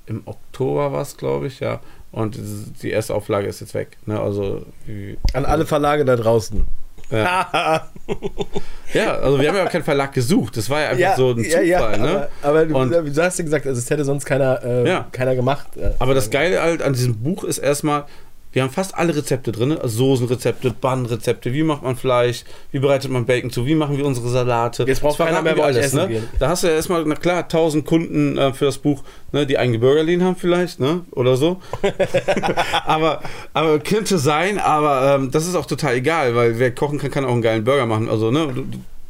Im 0.06 0.22
Oktober 0.26 0.92
war 0.92 1.02
es, 1.02 1.16
glaube 1.16 1.46
ich, 1.46 1.60
ja. 1.60 1.80
Und 2.10 2.38
die 2.82 2.90
erste 2.90 3.14
Auflage 3.14 3.46
ist 3.46 3.60
jetzt 3.60 3.74
weg. 3.74 3.96
Ne? 4.04 4.20
Also, 4.20 4.66
wie, 4.86 5.16
An 5.32 5.46
alle 5.46 5.64
Verlage 5.64 6.04
da 6.04 6.16
draußen. 6.16 6.66
Ja. 7.12 7.86
ja, 8.94 9.14
also 9.18 9.40
wir 9.40 9.48
haben 9.48 9.56
ja 9.56 9.64
auch 9.66 9.70
keinen 9.70 9.84
Verlag 9.84 10.12
gesucht. 10.12 10.56
Das 10.56 10.68
war 10.70 10.80
ja 10.80 10.88
einfach 10.90 11.16
so 11.16 11.30
ein 11.30 11.44
Zufall. 11.44 11.98
ne? 11.98 12.28
Aber, 12.42 12.48
aber 12.48 12.66
du, 12.66 12.76
Und- 12.76 12.90
du 12.92 13.22
hast 13.22 13.38
ja 13.38 13.44
gesagt, 13.44 13.66
also 13.66 13.78
es 13.78 13.88
hätte 13.90 14.04
sonst 14.04 14.24
keiner, 14.24 14.62
äh, 14.64 14.88
Ja. 14.88 15.06
keiner 15.12 15.34
gemacht. 15.34 15.66
äh. 15.76 15.90
Aber 15.98 16.14
das 16.14 16.30
Geile 16.30 16.62
halt 16.62 16.82
an 16.82 16.92
diesem 16.94 17.16
Buch 17.22 17.44
ist 17.44 17.58
erstmal, 17.58 18.04
wir 18.52 18.62
haben 18.62 18.70
fast 18.70 18.94
alle 18.94 19.16
Rezepte 19.16 19.50
drin. 19.50 19.72
Also 19.72 19.96
Soßenrezepte, 19.96 20.74
Bannrezepte, 20.78 21.52
wie 21.52 21.62
macht 21.62 21.82
man 21.82 21.96
Fleisch, 21.96 22.44
wie 22.70 22.78
bereitet 22.78 23.10
man 23.10 23.24
Bacon 23.24 23.50
zu, 23.50 23.66
wie 23.66 23.74
machen 23.74 23.96
wir 23.96 24.04
unsere 24.04 24.28
Salate. 24.28 24.84
Jetzt 24.84 25.00
braucht 25.00 25.18
keiner 25.18 25.42
mehr 25.42 25.54
bei 25.54 25.64
euch 25.64 25.76
essen 25.76 25.96
ne? 25.96 26.08
gehen. 26.08 26.28
Da 26.38 26.50
hast 26.50 26.62
du 26.62 26.68
ja 26.68 26.74
erstmal, 26.74 27.04
na 27.06 27.14
klar, 27.14 27.42
1000 27.42 27.84
Kunden 27.86 28.36
äh, 28.36 28.52
für 28.52 28.66
das 28.66 28.78
Buch, 28.78 29.02
ne, 29.32 29.46
die 29.46 29.58
eigene 29.58 29.78
Burgerlin 29.78 30.22
haben 30.22 30.36
vielleicht, 30.36 30.80
ne, 30.80 31.00
oder 31.12 31.36
so. 31.36 31.60
aber, 32.84 33.22
aber 33.54 33.78
könnte 33.78 34.18
sein, 34.18 34.58
aber 34.58 35.16
ähm, 35.16 35.30
das 35.30 35.46
ist 35.46 35.54
auch 35.54 35.66
total 35.66 35.94
egal, 35.94 36.34
weil 36.34 36.58
wer 36.58 36.74
kochen 36.74 36.98
kann, 36.98 37.10
kann 37.10 37.24
auch 37.24 37.32
einen 37.32 37.42
geilen 37.42 37.64
Burger 37.64 37.86
machen. 37.86 38.08
Also, 38.08 38.30
ne, 38.30 38.48
du, 38.54 38.64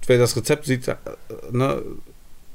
wer 0.07 0.19
das 0.19 0.37
Rezept 0.37 0.67
sieht, 0.67 0.87
äh, 0.87 0.95
ne, 1.51 1.83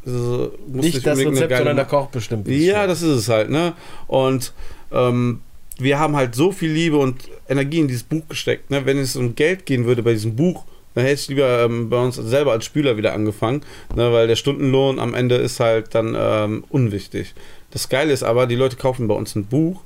also, 0.05 0.53
muss 0.67 0.85
Nicht 0.85 1.05
das 1.05 1.19
Rezept, 1.19 1.57
sondern 1.57 1.75
der 1.75 1.85
Koch 1.85 2.07
bestimmt. 2.07 2.47
ja, 2.47 2.87
das 2.87 3.01
ist 3.01 3.09
es 3.09 3.29
halt, 3.29 3.49
ne? 3.49 3.73
Und 4.07 4.53
ähm, 4.93 5.41
wir 5.79 5.99
haben 5.99 6.15
halt 6.15 6.35
so 6.35 6.51
viel 6.51 6.71
Liebe 6.71 6.97
und 6.97 7.29
Energie 7.47 7.79
in 7.79 7.87
dieses 7.87 8.03
Buch 8.03 8.27
gesteckt, 8.27 8.69
ne? 8.69 8.85
Wenn 8.85 8.97
es 8.97 9.15
um 9.15 9.35
Geld 9.35 9.65
gehen 9.65 9.85
würde 9.85 10.03
bei 10.03 10.13
diesem 10.13 10.35
Buch, 10.35 10.65
dann 10.93 11.05
hätte 11.05 11.21
ich 11.21 11.27
lieber 11.27 11.63
ähm, 11.63 11.89
bei 11.89 12.03
uns 12.03 12.15
selber 12.15 12.51
als 12.51 12.65
Spüler 12.65 12.97
wieder 12.97 13.13
angefangen, 13.13 13.61
ne? 13.95 14.11
Weil 14.11 14.27
der 14.27 14.35
Stundenlohn 14.35 14.99
am 14.99 15.13
Ende 15.13 15.35
ist 15.35 15.59
halt 15.59 15.93
dann 15.93 16.15
ähm, 16.17 16.63
unwichtig. 16.69 17.33
Das 17.71 17.89
Geile 17.89 18.13
ist 18.13 18.23
aber, 18.23 18.47
die 18.47 18.55
Leute 18.55 18.75
kaufen 18.75 19.07
bei 19.07 19.15
uns 19.15 19.35
ein 19.35 19.45
Buch, 19.45 19.81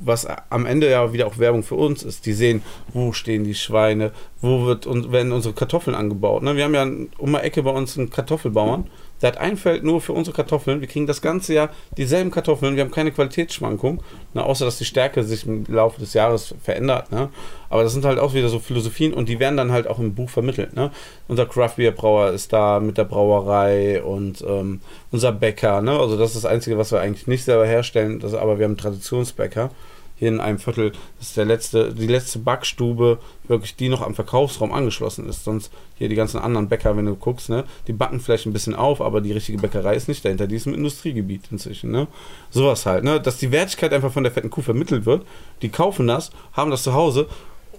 was 0.00 0.26
am 0.50 0.66
Ende 0.66 0.90
ja 0.90 1.12
wieder 1.12 1.26
auch 1.26 1.38
Werbung 1.38 1.62
für 1.62 1.74
uns 1.74 2.02
ist. 2.02 2.26
Die 2.26 2.32
sehen, 2.32 2.62
wo 2.92 3.12
stehen 3.12 3.44
die 3.44 3.54
Schweine, 3.54 4.12
wo 4.40 4.64
wird 4.64 4.86
und 4.86 5.12
werden 5.12 5.32
unsere 5.32 5.54
Kartoffeln 5.54 5.96
angebaut. 5.96 6.42
Ne? 6.42 6.56
Wir 6.56 6.64
haben 6.64 6.74
ja 6.74 6.86
um 7.18 7.32
die 7.32 7.38
Ecke 7.38 7.62
bei 7.62 7.70
uns 7.70 7.98
einen 7.98 8.10
Kartoffelbauern. 8.10 8.88
Der 9.20 9.28
hat 9.28 9.38
ein 9.38 9.56
Feld 9.56 9.84
nur 9.84 10.00
für 10.00 10.12
unsere 10.12 10.34
Kartoffeln. 10.34 10.80
Wir 10.80 10.88
kriegen 10.88 11.06
das 11.06 11.22
ganze 11.22 11.54
Jahr 11.54 11.70
dieselben 11.96 12.30
Kartoffeln. 12.30 12.76
Wir 12.76 12.84
haben 12.84 12.90
keine 12.90 13.12
Qualitätsschwankung, 13.12 14.02
ne? 14.34 14.44
außer 14.44 14.64
dass 14.64 14.78
die 14.78 14.84
Stärke 14.84 15.24
sich 15.24 15.46
im 15.46 15.64
Laufe 15.68 16.00
des 16.00 16.14
Jahres 16.14 16.54
verändert. 16.62 17.10
Ne? 17.10 17.28
Aber 17.70 17.82
das 17.82 17.92
sind 17.92 18.04
halt 18.04 18.18
auch 18.18 18.34
wieder 18.34 18.48
so 18.48 18.58
Philosophien 18.58 19.12
und 19.12 19.28
die 19.28 19.40
werden 19.40 19.56
dann 19.56 19.72
halt 19.72 19.86
auch 19.86 19.98
im 19.98 20.14
Buch 20.14 20.30
vermittelt. 20.30 20.74
Ne? 20.74 20.90
Unser 21.26 21.46
Craft 21.46 21.76
Beer 21.76 21.92
Brauer 21.92 22.30
ist 22.30 22.52
da 22.52 22.80
mit 22.80 22.98
der 22.98 23.04
Brauerei 23.04 24.02
und 24.02 24.42
ähm, 24.46 24.80
unser 25.10 25.32
Bäcker. 25.32 25.82
Ne? 25.82 25.98
Also 25.98 26.16
das 26.16 26.34
ist 26.34 26.44
das 26.44 26.50
Einzige, 26.50 26.78
was 26.78 26.92
wir 26.92 27.00
eigentlich 27.00 27.26
nicht 27.26 27.44
selber 27.44 27.66
herstellen. 27.66 28.20
Das, 28.20 28.34
aber 28.34 28.58
wir 28.58 28.64
haben 28.64 28.72
einen 28.72 28.78
Traditionsbäcker 28.78 29.70
hier 30.18 30.28
in 30.28 30.40
einem 30.40 30.58
Viertel. 30.58 30.92
Das 31.18 31.28
ist 31.28 31.36
der 31.36 31.44
letzte, 31.44 31.94
die 31.94 32.06
letzte 32.06 32.40
Backstube, 32.40 33.18
wirklich 33.46 33.76
die 33.76 33.88
noch 33.88 34.02
am 34.02 34.14
Verkaufsraum 34.14 34.72
angeschlossen 34.72 35.28
ist. 35.28 35.44
Sonst 35.44 35.72
hier 35.96 36.08
die 36.08 36.14
ganzen 36.14 36.38
anderen 36.38 36.68
Bäcker, 36.68 36.96
wenn 36.96 37.06
du 37.06 37.14
guckst, 37.14 37.48
ne, 37.48 37.64
die 37.86 37.92
backen 37.92 38.20
vielleicht 38.20 38.46
ein 38.46 38.52
bisschen 38.52 38.74
auf, 38.74 39.00
aber 39.00 39.20
die 39.20 39.32
richtige 39.32 39.58
Bäckerei 39.58 39.94
ist 39.94 40.08
nicht 40.08 40.24
dahinter. 40.24 40.46
Die 40.46 40.56
ist 40.56 40.66
im 40.66 40.74
Industriegebiet 40.74 41.44
inzwischen. 41.50 41.90
Ne? 41.90 42.08
Sowas 42.50 42.84
halt, 42.86 43.04
ne? 43.04 43.20
dass 43.20 43.38
die 43.38 43.52
Wertigkeit 43.52 43.92
einfach 43.92 44.12
von 44.12 44.24
der 44.24 44.32
fetten 44.32 44.50
Kuh 44.50 44.62
vermittelt 44.62 45.06
wird. 45.06 45.24
Die 45.62 45.68
kaufen 45.68 46.06
das, 46.06 46.30
haben 46.52 46.70
das 46.70 46.82
zu 46.82 46.94
Hause 46.94 47.28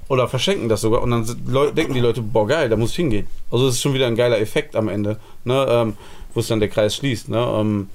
oder 0.08 0.28
verschenken 0.28 0.70
das 0.70 0.82
sogar 0.82 1.04
und 1.04 1.12
dann 1.12 1.26
denken 1.76 1.94
die 1.94 2.00
Leute, 2.00 2.22
boah 2.22 2.48
geil, 2.48 2.68
da 2.68 2.76
muss 2.76 2.92
ich 2.92 2.96
hingehen. 2.96 3.28
Also 3.52 3.68
es 3.68 3.76
ist 3.76 3.82
schon 3.82 3.94
wieder 3.94 4.08
ein 4.08 4.16
geiler 4.16 4.40
Effekt 4.40 4.76
am 4.76 4.90
Ende, 4.90 5.20
ne? 5.44 5.66
ähm, 5.70 5.98
wo 6.34 6.40
es 6.40 6.48
dann 6.48 6.60
der 6.60 6.70
Kreis 6.70 6.96
schließt. 6.96 7.30
Ne? 7.30 7.38
Ähm, 7.38 7.90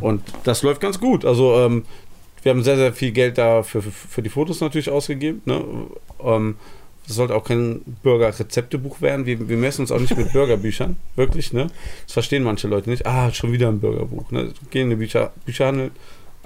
und 0.00 0.22
das 0.44 0.62
läuft 0.62 0.80
ganz 0.80 0.98
gut. 0.98 1.24
Also 1.24 1.54
ähm, 1.56 1.84
wir 2.44 2.50
haben 2.50 2.62
sehr, 2.62 2.76
sehr 2.76 2.92
viel 2.92 3.10
Geld 3.10 3.38
da 3.38 3.62
für, 3.62 3.82
für, 3.82 4.22
die 4.22 4.28
Fotos 4.28 4.60
natürlich 4.60 4.90
ausgegeben. 4.90 5.40
Ne? 5.46 5.64
Ähm, 6.22 6.56
das 7.06 7.16
sollte 7.16 7.34
auch 7.34 7.44
kein 7.44 7.80
Burger-Rezeptebuch 8.02 9.00
werden. 9.00 9.26
Wir, 9.26 9.48
wir 9.48 9.56
messen 9.56 9.82
uns 9.82 9.90
auch 9.90 10.00
nicht 10.00 10.16
mit 10.16 10.32
Burgerbüchern. 10.32 10.96
Wirklich, 11.16 11.52
ne? 11.52 11.68
Das 12.04 12.12
verstehen 12.12 12.42
manche 12.42 12.68
Leute 12.68 12.88
nicht. 12.88 13.06
Ah, 13.06 13.32
schon 13.32 13.52
wieder 13.52 13.68
ein 13.68 13.80
Burgerbuch. 13.80 14.30
Ne? 14.30 14.52
Gehen 14.70 14.84
in 14.84 14.90
den 14.90 14.98
Bücher, 14.98 15.32
Bücherhandel, 15.44 15.90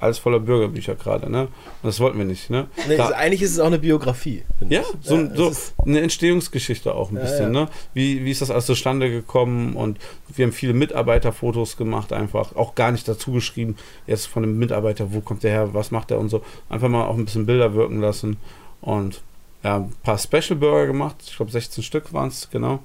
alles 0.01 0.19
voller 0.19 0.39
Burgerbücher 0.41 0.95
gerade, 0.95 1.31
ne? 1.31 1.43
Und 1.43 1.49
das 1.83 1.99
wollten 2.01 2.19
wir 2.19 2.25
nicht, 2.25 2.51
ne? 2.51 2.67
Nee, 2.89 2.97
Da- 2.97 3.05
also 3.05 3.15
eigentlich 3.17 3.43
ist 3.43 3.53
es 3.53 3.59
auch 3.61 3.67
eine 3.67 3.79
Biografie. 3.79 4.43
ja, 4.69 4.83
so, 5.03 5.17
es 5.17 5.37
so 5.37 5.53
eine 5.85 6.01
Entstehungsgeschichte 6.01 6.95
auch 6.95 7.11
ein 7.11 7.17
Ja, 7.17 7.23
bisschen. 7.23 7.55
ja. 7.55 7.65
Ne? 7.65 7.69
Wie, 7.95 8.25
wie 8.25 8.31
ist 8.31 8.41
das 8.41 8.51
alles 8.51 8.67
zustande 8.67 9.11
gekommen? 9.11 9.75
Und 9.77 9.99
wir 10.35 10.45
haben 10.47 10.53
viele 10.53 10.73
Mitarbeiterfotos 10.75 11.77
gemacht, 11.77 12.13
einfach 12.13 12.55
auch 12.57 12.75
gar 12.75 12.93
nicht 12.93 13.09
dazu 13.09 13.33
geschrieben, 13.33 13.77
jetzt 14.07 14.27
von 14.27 14.43
dem 14.43 14.59
Mitarbeiter, 14.59 15.13
wo 15.13 15.21
kommt 15.21 15.43
der 15.43 15.51
her, 15.51 15.75
was 15.75 15.91
macht 15.91 16.11
der 16.11 16.19
und 16.19 16.29
so. 16.29 16.43
Einfach 16.69 16.89
mal 16.89 17.05
auch 17.07 17.17
ein 17.17 17.25
bisschen 17.25 17.47
Bilder 17.47 17.75
wirken 17.75 18.01
lassen 18.01 18.37
und 18.81 19.23
ja, 19.65 19.77
ein 19.79 19.93
paar 20.05 20.19
Special 20.19 20.55
Burger 20.57 20.87
gemacht. 20.87 21.17
Ich 21.27 21.37
glaube, 21.37 21.51
16 21.51 21.83
Stück 21.83 22.13
waren 22.13 22.29
es, 22.29 22.49
genau. 22.51 22.79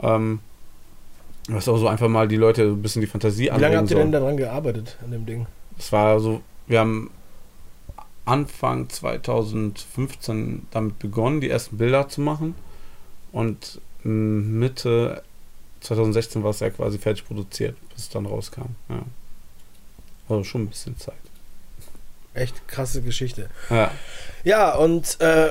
Ähm, 0.00 0.38
was 1.48 1.68
auch 1.68 1.78
so 1.78 1.88
einfach 1.88 2.08
mal 2.08 2.28
die 2.28 2.36
Leute 2.36 2.62
ein 2.62 2.82
bisschen 2.82 3.00
die 3.00 3.08
Fantasie 3.08 3.44
Wie 3.44 3.46
lange 3.48 3.64
anregen 3.64 3.78
habt 3.80 3.90
ihr 3.90 3.96
denn 3.96 4.12
daran 4.12 4.36
gearbeitet, 4.36 4.96
an 5.04 5.10
dem 5.10 5.26
Ding? 5.26 5.46
Es 5.78 5.90
war 5.90 6.20
so, 6.20 6.40
wir 6.70 6.78
haben 6.78 7.10
Anfang 8.24 8.88
2015 8.88 10.68
damit 10.70 11.00
begonnen, 11.00 11.40
die 11.40 11.50
ersten 11.50 11.78
Bilder 11.78 12.08
zu 12.08 12.20
machen. 12.20 12.54
Und 13.32 13.80
Mitte 14.04 15.24
2016 15.80 16.44
war 16.44 16.50
es 16.50 16.60
ja 16.60 16.70
quasi 16.70 16.98
fertig 16.98 17.26
produziert, 17.26 17.76
bis 17.90 18.04
es 18.04 18.08
dann 18.08 18.24
rauskam. 18.26 18.76
Ja. 18.88 19.02
Also 20.28 20.44
schon 20.44 20.62
ein 20.62 20.68
bisschen 20.68 20.96
Zeit. 20.96 21.14
Echt 22.34 22.68
krasse 22.68 23.02
Geschichte. 23.02 23.50
Ja, 23.68 23.90
Ja, 24.44 24.76
und 24.76 25.20
äh, 25.20 25.50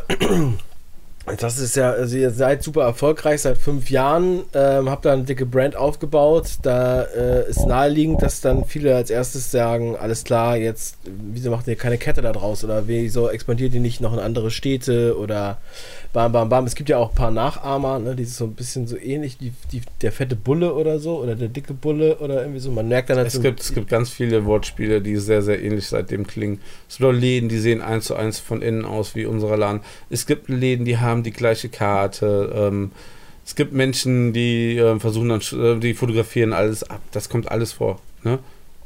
das 1.37 1.59
ist 1.59 1.75
ja, 1.75 1.91
also 1.91 2.17
ihr 2.17 2.31
seid 2.31 2.63
super 2.63 2.83
erfolgreich 2.83 3.41
seit 3.41 3.57
fünf 3.57 3.89
Jahren, 3.89 4.41
ähm, 4.53 4.89
habt 4.89 5.05
da 5.05 5.13
eine 5.13 5.23
dicke 5.23 5.45
Brand 5.45 5.75
aufgebaut. 5.75 6.57
Da 6.61 7.03
äh, 7.03 7.49
ist 7.49 7.65
naheliegend, 7.65 8.21
dass 8.21 8.41
dann 8.41 8.65
viele 8.65 8.95
als 8.95 9.09
erstes 9.09 9.51
sagen, 9.51 9.95
alles 9.95 10.23
klar, 10.23 10.57
jetzt, 10.57 10.97
wieso 11.05 11.51
macht 11.51 11.67
ihr 11.67 11.75
keine 11.75 11.97
Kette 11.97 12.21
da 12.21 12.31
draus? 12.31 12.63
Oder 12.63 12.87
wieso 12.87 13.29
expandiert 13.29 13.73
ihr 13.73 13.81
nicht 13.81 14.01
noch 14.01 14.13
in 14.13 14.19
andere 14.19 14.51
Städte? 14.51 15.17
Oder 15.17 15.59
bam, 16.13 16.31
bam, 16.31 16.49
bam. 16.49 16.65
Es 16.65 16.75
gibt 16.75 16.89
ja 16.89 16.97
auch 16.97 17.09
ein 17.09 17.15
paar 17.15 17.31
Nachahmer, 17.31 17.99
ne, 17.99 18.15
die 18.15 18.25
sind 18.25 18.35
so 18.35 18.45
ein 18.45 18.53
bisschen 18.53 18.87
so 18.87 18.97
ähnlich, 18.97 19.37
die, 19.37 19.53
die, 19.71 19.81
der 20.01 20.11
fette 20.11 20.35
Bulle 20.35 20.73
oder 20.73 20.99
so, 20.99 21.19
oder 21.19 21.35
der 21.35 21.49
dicke 21.49 21.73
Bulle 21.73 22.17
oder 22.17 22.41
irgendwie 22.41 22.59
so. 22.59 22.71
Man 22.71 22.87
merkt 22.87 23.09
dann 23.09 23.17
halt 23.17 23.27
es 23.27 23.33
so, 23.33 23.41
gibt, 23.41 23.59
es 23.59 23.73
gibt 23.73 23.89
ganz 23.89 24.09
viele 24.09 24.45
Wortspiele, 24.45 25.01
die 25.01 25.17
sehr, 25.17 25.41
sehr 25.41 25.61
ähnlich 25.61 25.87
seitdem 25.87 26.25
klingen. 26.25 26.59
Es 26.87 26.97
gibt 26.97 27.09
auch 27.09 27.13
Läden, 27.13 27.49
die 27.49 27.59
sehen 27.59 27.81
eins 27.81 28.05
zu 28.05 28.15
eins 28.15 28.39
von 28.39 28.61
innen 28.61 28.85
aus 28.85 29.15
wie 29.15 29.25
unser 29.25 29.55
Laden. 29.55 29.81
Es 30.09 30.25
gibt 30.25 30.49
Läden, 30.49 30.85
die 30.85 30.97
haben 30.97 31.18
die 31.23 31.31
gleiche 31.31 31.69
Karte. 31.69 32.53
Ähm, 32.55 32.91
es 33.45 33.55
gibt 33.55 33.73
Menschen, 33.73 34.33
die 34.33 34.77
äh, 34.77 34.99
versuchen 34.99 35.29
dann, 35.29 35.41
äh, 35.59 35.79
die 35.79 35.93
fotografieren 35.93 36.53
alles 36.53 36.83
ab. 36.83 37.01
Das 37.11 37.29
kommt 37.29 37.51
alles 37.51 37.73
vor. 37.73 37.99
Ne? 38.23 38.39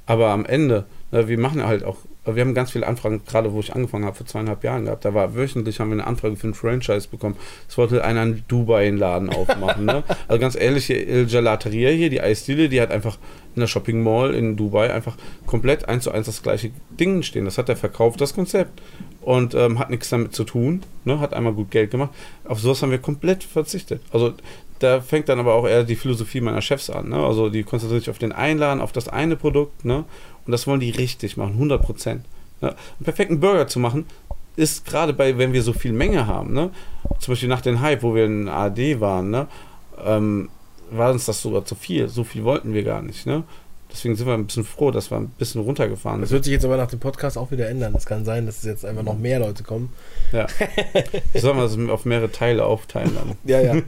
Aber 0.05 0.29
am 0.29 0.45
Ende, 0.45 0.85
ne, 1.11 1.27
wir 1.27 1.39
machen 1.39 1.65
halt 1.65 1.83
auch 1.83 1.97
wir 2.25 2.41
haben 2.41 2.53
ganz 2.53 2.71
viele 2.71 2.87
Anfragen, 2.87 3.21
gerade 3.25 3.51
wo 3.51 3.59
ich 3.59 3.75
angefangen 3.75 4.05
habe, 4.05 4.15
vor 4.15 4.25
zweieinhalb 4.25 4.63
Jahren 4.63 4.85
gehabt. 4.85 5.03
Da 5.03 5.13
war 5.13 5.35
wöchentlich 5.35 5.79
haben 5.79 5.89
wir 5.89 5.95
eine 5.95 6.07
Anfrage 6.07 6.37
für 6.37 6.47
ein 6.47 6.53
Franchise 6.53 7.07
bekommen. 7.09 7.35
Es 7.67 7.77
wollte 7.77 8.03
einer 8.03 8.23
in 8.23 8.43
Dubai 8.47 8.87
einen 8.87 8.97
Laden 8.97 9.29
aufmachen. 9.29 9.85
ne? 9.85 10.03
Also 10.27 10.39
ganz 10.39 10.55
ehrlich, 10.55 10.85
hier 10.85 11.05
Il 11.05 11.25
Gelateria 11.25 11.89
hier, 11.89 12.09
die 12.09 12.21
Eisdiele, 12.21 12.69
die 12.69 12.79
hat 12.79 12.91
einfach 12.91 13.17
in 13.55 13.59
der 13.59 13.67
Shopping 13.67 14.01
Mall 14.03 14.33
in 14.33 14.55
Dubai 14.55 14.93
einfach 14.93 15.15
komplett 15.45 15.87
eins 15.87 16.05
zu 16.05 16.11
eins 16.11 16.25
das 16.25 16.41
gleiche 16.41 16.71
Ding 16.99 17.23
stehen. 17.23 17.45
Das 17.45 17.57
hat 17.57 17.69
er 17.69 17.75
verkauft, 17.75 18.21
das 18.21 18.33
Konzept. 18.33 18.81
Und 19.21 19.55
ähm, 19.55 19.79
hat 19.79 19.89
nichts 19.89 20.09
damit 20.09 20.33
zu 20.33 20.43
tun. 20.43 20.83
Ne? 21.05 21.19
Hat 21.19 21.33
einmal 21.33 21.53
gut 21.53 21.71
Geld 21.71 21.91
gemacht. 21.91 22.11
Auf 22.45 22.59
sowas 22.59 22.81
haben 22.81 22.91
wir 22.91 22.97
komplett 22.97 23.43
verzichtet. 23.43 24.01
Also 24.11 24.33
da 24.79 24.99
fängt 25.01 25.29
dann 25.29 25.39
aber 25.39 25.53
auch 25.53 25.65
eher 25.65 25.83
die 25.83 25.95
Philosophie 25.95 26.41
meiner 26.41 26.61
Chefs 26.61 26.89
an. 26.89 27.09
Ne? 27.09 27.17
Also 27.17 27.49
die 27.49 27.63
konzentrieren 27.63 28.01
sich 28.01 28.09
auf 28.09 28.17
den 28.17 28.33
Einladen, 28.33 28.81
auf 28.81 28.91
das 28.91 29.07
eine 29.07 29.35
Produkt. 29.35 29.85
Ne? 29.85 30.03
Und 30.45 30.51
das 30.51 30.67
wollen 30.67 30.81
die 30.81 30.89
richtig 30.89 31.37
machen, 31.37 31.53
100 31.53 31.81
Prozent. 31.81 32.25
Ne? 32.59 32.69
Einen 32.69 33.05
perfekten 33.05 33.39
Burger 33.39 33.67
zu 33.67 33.79
machen, 33.79 34.05
ist 34.55 34.85
gerade 34.85 35.13
bei, 35.13 35.37
wenn 35.37 35.53
wir 35.53 35.63
so 35.63 35.73
viel 35.73 35.93
Menge 35.93 36.27
haben, 36.27 36.53
ne? 36.53 36.71
zum 37.19 37.31
Beispiel 37.31 37.49
nach 37.49 37.61
dem 37.61 37.81
Hype, 37.81 38.03
wo 38.03 38.13
wir 38.13 38.25
in 38.25 38.47
ARD 38.47 38.99
waren, 38.99 39.31
ne? 39.31 39.47
Ähm, 40.03 40.49
war 40.97 41.11
uns 41.11 41.25
das 41.25 41.41
sogar 41.41 41.65
zu 41.65 41.75
viel. 41.75 42.07
So 42.07 42.23
viel 42.23 42.43
wollten 42.43 42.73
wir 42.73 42.83
gar 42.83 43.01
nicht. 43.01 43.25
Ne? 43.25 43.43
Deswegen 43.91 44.15
sind 44.15 44.25
wir 44.25 44.33
ein 44.33 44.47
bisschen 44.47 44.63
froh, 44.65 44.89
dass 44.89 45.11
wir 45.11 45.17
ein 45.17 45.27
bisschen 45.37 45.61
runtergefahren 45.61 46.21
Das 46.21 46.29
sind. 46.29 46.37
wird 46.37 46.45
sich 46.45 46.53
jetzt 46.53 46.65
aber 46.65 46.77
nach 46.77 46.87
dem 46.87 46.99
Podcast 46.99 47.37
auch 47.37 47.51
wieder 47.51 47.69
ändern. 47.69 47.93
Es 47.95 48.07
kann 48.07 48.25
sein, 48.25 48.47
dass 48.47 48.57
es 48.57 48.63
jetzt 48.63 48.85
einfach 48.85 49.03
noch 49.03 49.17
mehr 49.19 49.39
Leute 49.39 49.61
kommen. 49.63 49.89
Ja. 50.31 50.47
Sollen 51.35 51.57
wir 51.57 51.63
das 51.63 51.77
auf 51.89 52.05
mehrere 52.05 52.31
Teile 52.31 52.65
aufteilen 52.65 53.11
dann? 53.15 53.37
Ja, 53.43 53.61
ja. 53.61 53.81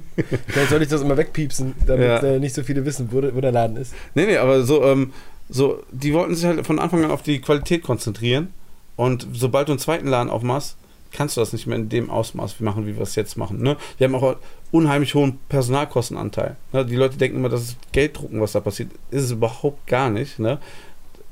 Vielleicht 0.48 0.70
soll 0.70 0.82
ich 0.84 0.90
das 0.90 1.02
immer 1.02 1.18
wegpiepsen, 1.18 1.74
damit 1.88 2.06
Ja. 2.08 2.20
äh, 2.20 2.40
nicht 2.40 2.54
so 2.54 2.62
viele 2.62 2.86
wissen, 2.86 3.10
wo, 3.12 3.20
der- 3.22 3.36
wo 3.36 3.42
der 3.42 3.52
Laden 3.52 3.78
ist. 3.78 3.94
Nee, 4.14 4.26
nee, 4.28 4.38
aber 4.38 4.64
so, 4.64 4.84
ähm, 4.84 5.12
so, 5.50 5.82
die 5.92 6.14
wollten 6.14 6.36
sich 6.36 6.46
halt 6.46 6.66
von 6.68 6.78
Anfang 6.80 7.04
an 7.04 7.10
auf 7.12 7.24
die 7.24 7.40
Qualität 7.42 7.82
konzentrieren. 7.82 8.50
Und 8.96 9.28
sobald 9.34 9.68
du 9.70 9.74
einen 9.74 9.80
zweiten 9.80 10.08
Laden 10.08 10.30
aufmachst, 10.30 10.78
kannst 11.16 11.38
du 11.38 11.42
das 11.42 11.54
nicht 11.54 11.66
mehr 11.66 11.78
in 11.78 11.90
dem 11.90 12.10
Ausmaß 12.10 12.60
machen, 12.60 12.86
wie 12.86 12.96
wir 12.96 13.04
es 13.04 13.16
jetzt 13.16 13.38
machen. 13.38 13.62
Ne? 13.64 13.78
Wir 13.98 14.06
haben 14.08 14.16
auch 14.16 14.36
unheimlich 14.72 15.16
hohen 15.16 15.40
Personalkostenanteil. 15.50 16.58
Ne? 16.74 16.86
Die 16.86 16.96
Leute 16.96 17.18
denken 17.18 17.38
immer, 17.38 17.50
das 17.50 17.62
ist 17.64 17.78
Gelddrucken, 17.94 18.42
was 18.42 18.52
da 18.52 18.60
passiert. 18.60 18.92
Ist 19.12 19.24
es 19.24 19.32
überhaupt 19.32 19.88
gar 19.88 20.10
nicht. 20.10 20.40
Ne? 20.40 20.60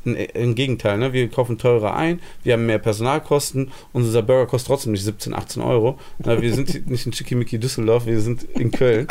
Im- 0.05 0.53
Gegenteil, 0.55 0.97
ne? 0.97 1.13
wir 1.13 1.29
kaufen 1.29 1.57
teurer 1.57 1.95
ein, 1.95 2.19
wir 2.43 2.53
haben 2.53 2.65
mehr 2.65 2.77
Personalkosten 2.79 3.71
und 3.93 4.03
unser 4.03 4.21
Burger 4.21 4.47
kostet 4.47 4.67
trotzdem 4.67 4.91
nicht 4.91 5.03
17, 5.05 5.33
18 5.33 5.61
Euro. 5.63 5.97
Ne? 6.25 6.41
Wir 6.41 6.53
sind 6.53 6.89
nicht 6.89 7.05
in 7.05 7.13
Schickimicki 7.13 7.57
Düsseldorf, 7.57 8.05
wir 8.05 8.19
sind 8.19 8.43
in 8.43 8.71
Köln. 8.71 9.07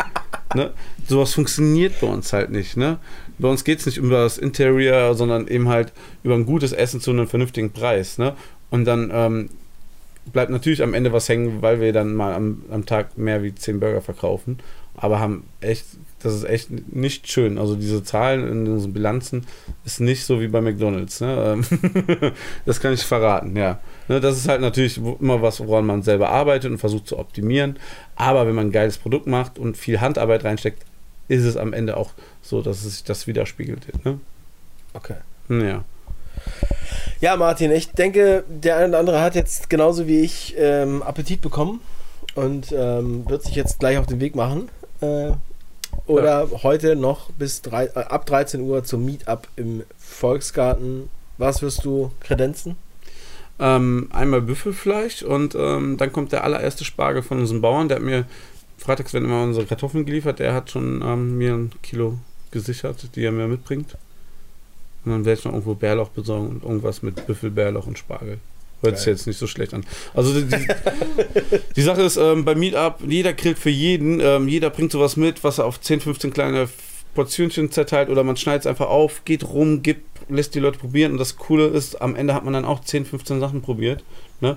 Ne? 0.55 0.71
Sowas 1.09 1.33
funktioniert 1.33 1.99
bei 2.01 2.07
uns 2.09 2.33
halt 2.35 2.51
nicht. 2.51 2.77
Ne? 2.77 2.99
Bei 3.39 3.49
uns 3.49 3.65
geht 3.65 3.79
es 3.81 3.87
nicht 3.87 3.97
über 3.97 4.23
das 4.23 4.37
Interior, 4.37 5.15
sondern 5.15 5.49
eben 5.49 5.69
halt 5.69 5.95
über 6.25 6.35
ein 6.35 6.45
gutes 6.45 6.73
Essen 6.73 7.01
zu 7.01 7.11
einem 7.11 7.27
vernünftigen 7.27 7.71
Preis. 7.73 8.19
Ne? 8.19 8.35
Und 8.71 8.85
dann 8.85 9.11
ähm, 9.15 9.49
bleibt 10.33 10.51
natürlich 10.51 10.83
am 10.83 10.95
Ende 10.95 11.13
was 11.13 11.29
hängen, 11.29 11.63
weil 11.63 11.81
wir 11.81 11.93
dann 11.93 12.15
mal 12.15 12.35
am, 12.35 12.65
am 12.71 12.87
Tag 12.87 13.19
mehr 13.19 13.43
wie 13.43 13.55
10 13.55 13.81
Burger 13.81 14.01
verkaufen. 14.01 14.59
Aber 14.95 15.21
haben 15.21 15.45
echt, 15.61 15.87
das 16.23 16.35
ist 16.35 16.45
echt 16.45 16.95
nicht 16.95 17.27
schön. 17.27 17.59
Also 17.59 17.75
diese 17.77 18.05
Zahlen 18.05 18.47
in 18.47 18.69
unseren 18.69 18.93
Bilanzen 18.93 19.47
ist 19.85 20.01
nicht 20.01 20.25
so 20.25 20.41
wie 20.41 20.49
bei 20.49 20.61
McDonalds. 20.61 21.21
Ne? 21.23 21.63
Ähm, 21.73 22.33
das 22.67 22.81
kann 22.81 22.93
ich 22.93 23.03
verraten, 23.03 23.57
ja. 23.57 23.81
Ne, 24.09 24.21
das 24.21 24.37
ist 24.37 24.49
halt 24.49 24.61
natürlich 24.61 24.99
immer 24.99 25.41
was, 25.41 25.61
woran 25.67 25.87
man 25.87 26.03
selber 26.03 26.29
arbeitet 26.29 26.71
und 26.71 26.79
versucht 26.79 27.07
zu 27.07 27.19
optimieren. 27.19 27.79
Aber 28.17 28.47
wenn 28.47 28.55
man 28.55 28.67
ein 28.69 28.73
geiles 28.73 28.99
Produkt 28.99 29.27
macht 29.27 29.59
und 29.59 29.77
viel 29.77 30.01
Handarbeit 30.01 30.45
reinsteckt, 30.45 30.85
ist 31.29 31.45
es 31.45 31.57
am 31.57 31.73
Ende 31.73 31.97
auch 31.97 32.11
so, 32.43 32.61
dass 32.61 32.85
es 32.85 32.97
sich 32.97 33.05
das 33.05 33.27
widerspiegelt. 33.27 34.05
Ne? 34.05 34.21
Okay. 34.93 35.17
Ja. 35.49 35.85
Ja, 37.21 37.37
Martin, 37.37 37.71
ich 37.71 37.93
denke, 37.93 38.45
der 38.49 38.77
eine 38.77 38.89
oder 38.89 38.99
andere 38.99 39.21
hat 39.21 39.35
jetzt 39.35 39.71
genauso 39.71 40.07
wie 40.09 40.21
ich 40.21 40.55
ähm, 40.59 41.03
Appetit 41.03 41.41
bekommen 41.41 41.81
und 42.35 42.73
ähm, 42.73 43.29
wird 43.29 43.45
sich 43.45 43.55
jetzt 43.55 43.79
gleich 43.79 43.99
auf 43.99 44.07
den 44.07 44.21
Weg 44.21 44.35
machen. 44.35 44.69
Äh, 45.01 45.33
oder 46.07 46.49
heute 46.63 46.97
noch 46.97 47.31
bis 47.33 47.63
drei, 47.63 47.87
äh, 47.87 47.99
ab 47.99 48.27
13 48.27 48.61
Uhr 48.61 48.83
zum 48.83 49.05
Meetup 49.05 49.47
im 49.57 49.85
Volksgarten. 49.99 51.09
Was 51.39 51.63
wirst 51.63 51.85
du 51.85 52.11
kredenzen? 52.21 52.77
Ähm, 53.59 54.09
einmal 54.13 54.41
Büffelfleisch 54.41 55.23
und 55.23 55.55
ähm, 55.55 55.97
dann 55.99 56.13
kommt 56.13 56.33
der 56.33 56.43
allererste 56.43 56.85
Spargel 56.85 57.23
von 57.23 57.39
unserem 57.39 57.61
Bauern. 57.61 57.89
Der 57.89 57.99
hat 57.99 58.05
mir 58.05 58.25
freitags 58.79 59.13
werden 59.13 59.27
immer 59.27 59.45
unsere 59.45 59.67
Kartoffeln 59.67 60.05
geliefert. 60.05 60.41
Der 60.41 60.55
hat 60.55 60.71
schon 60.71 61.03
ähm, 61.03 61.39
mir 61.39 61.55
ein 61.55 61.71
Kilo 61.83 62.19
gesichert, 62.51 63.15
die 63.15 63.25
er 63.25 63.33
mir 63.33 63.47
mitbringt. 63.47 63.97
Und 65.05 65.13
dann 65.13 65.25
werde 65.25 65.39
ich 65.39 65.45
noch 65.45 65.53
irgendwo 65.53 65.75
Bärlauch 65.75 66.09
besorgen 66.11 66.49
und 66.49 66.63
irgendwas 66.63 67.03
mit 67.03 67.27
Büffel, 67.27 67.51
Bärlauch 67.51 67.87
und 67.87 67.99
Spargel. 67.99 68.39
Hört 68.83 68.99
sich 68.99 69.07
jetzt 69.07 69.27
nicht 69.27 69.39
so 69.39 69.47
schlecht 69.47 69.75
an. 69.75 69.85
Also 70.13 70.41
die, 70.41 70.67
die, 71.77 71.83
Sache 71.83 72.03
ist, 72.03 72.17
ähm, 72.17 72.45
beim 72.45 72.59
Meetup, 72.59 72.99
jeder 73.07 73.33
grillt 73.33 73.59
für 73.59 73.71
jeden, 73.71 74.19
ähm, 74.21 74.49
jeder 74.49 74.71
bringt 74.71 74.91
sowas 74.91 75.17
mit, 75.17 75.45
was 75.45 75.59
er 75.59 75.67
auf 75.67 75.81
10, 75.81 76.01
15 76.01 76.33
kleine 76.33 76.69
Portionchen 77.15 77.71
zerteilt 77.71 78.09
oder 78.09 78.25
man 78.25 78.37
schneidet 78.37 78.63
es 78.63 78.67
einfach 78.67 78.89
auf, 78.89 79.25
geht 79.25 79.45
rum, 79.45 79.83
gibt, 79.83 80.05
lässt 80.29 80.55
die 80.57 80.61
Leute 80.61 80.79
probieren 80.79 81.13
und 81.13 81.19
das 81.19 81.37
Coole 81.37 81.67
ist, 81.67 82.01
am 82.01 82.17
Ende 82.17 82.35
hat 82.35 82.45
man 82.45 82.55
dann 82.55 82.65
auch 82.65 82.81
10, 82.81 83.05
15 83.05 83.39
Sachen 83.39 83.63
probiert. 83.63 84.03
Ne? 84.41 84.57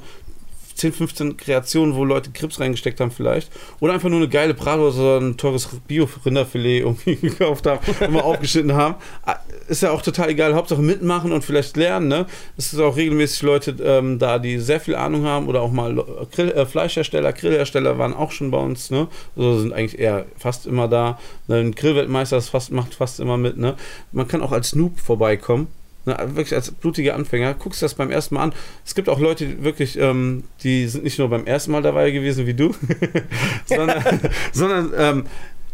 10, 0.75 0.93
15 0.93 1.37
Kreationen, 1.37 1.95
wo 1.95 2.03
Leute 2.03 2.31
Krips 2.31 2.59
reingesteckt 2.59 2.99
haben 2.99 3.11
vielleicht. 3.11 3.49
Oder 3.79 3.93
einfach 3.93 4.09
nur 4.09 4.19
eine 4.19 4.27
geile 4.27 4.53
Bratwurst 4.53 4.99
oder 4.99 5.19
ein 5.19 5.37
teures 5.37 5.69
Bio-Rinderfilet 5.87 6.81
irgendwie 6.81 7.15
gekauft 7.21 7.65
haben 7.65 7.79
und 7.99 8.11
mal 8.11 8.21
aufgeschnitten 8.21 8.73
haben. 8.73 8.95
Ah, 9.25 9.37
Ist 9.67 9.81
ja 9.81 9.91
auch 9.91 10.01
total 10.01 10.29
egal. 10.29 10.53
Hauptsache 10.53 10.81
mitmachen 10.81 11.31
und 11.31 11.43
vielleicht 11.43 11.77
lernen. 11.77 12.09
Ne? 12.09 12.25
Es 12.57 12.73
ist 12.73 12.79
auch 12.79 12.97
regelmäßig 12.97 13.41
Leute 13.41 13.75
ähm, 13.81 14.19
da, 14.19 14.37
die 14.37 14.59
sehr 14.59 14.81
viel 14.81 14.95
Ahnung 14.95 15.25
haben 15.25 15.47
oder 15.47 15.61
auch 15.61 15.71
mal 15.71 15.95
Grill, 16.31 16.51
äh, 16.51 16.65
Fleischhersteller, 16.65 17.31
Grillhersteller 17.31 17.97
waren 17.97 18.13
auch 18.13 18.31
schon 18.31 18.51
bei 18.51 18.59
uns. 18.59 18.91
Ne? 18.91 19.07
Also 19.35 19.59
sind 19.59 19.73
eigentlich 19.73 19.99
eher 19.99 20.25
fast 20.37 20.67
immer 20.67 20.87
da. 20.89 21.19
Ein 21.47 21.73
Grillweltmeister 21.73 22.37
ist 22.37 22.49
fast, 22.49 22.71
macht 22.71 22.95
fast 22.95 23.19
immer 23.21 23.37
mit. 23.37 23.57
Ne? 23.57 23.75
Man 24.11 24.27
kann 24.27 24.41
auch 24.41 24.51
als 24.51 24.75
Noob 24.75 24.99
vorbeikommen. 24.99 25.67
Wirklich 26.05 26.53
als 26.53 26.71
blutiger 26.71 27.15
Anfänger, 27.15 27.55
guckst 27.55 27.81
du 27.81 27.85
das 27.85 27.95
beim 27.95 28.11
ersten 28.11 28.35
Mal 28.35 28.43
an. 28.43 28.53
Es 28.85 28.93
gibt 28.93 29.09
auch 29.09 29.19
Leute, 29.19 29.47
die 29.47 29.63
wirklich, 29.63 29.97
ähm, 29.97 30.43
die 30.63 30.87
sind 30.87 31.03
nicht 31.03 31.17
nur 31.17 31.29
beim 31.29 31.45
ersten 31.45 31.71
Mal 31.71 31.81
dabei 31.81 32.11
gewesen 32.11 32.45
wie 32.45 32.53
du, 32.53 32.75
sondern, 33.65 34.03
sondern 34.51 34.93
ähm, 34.97 35.25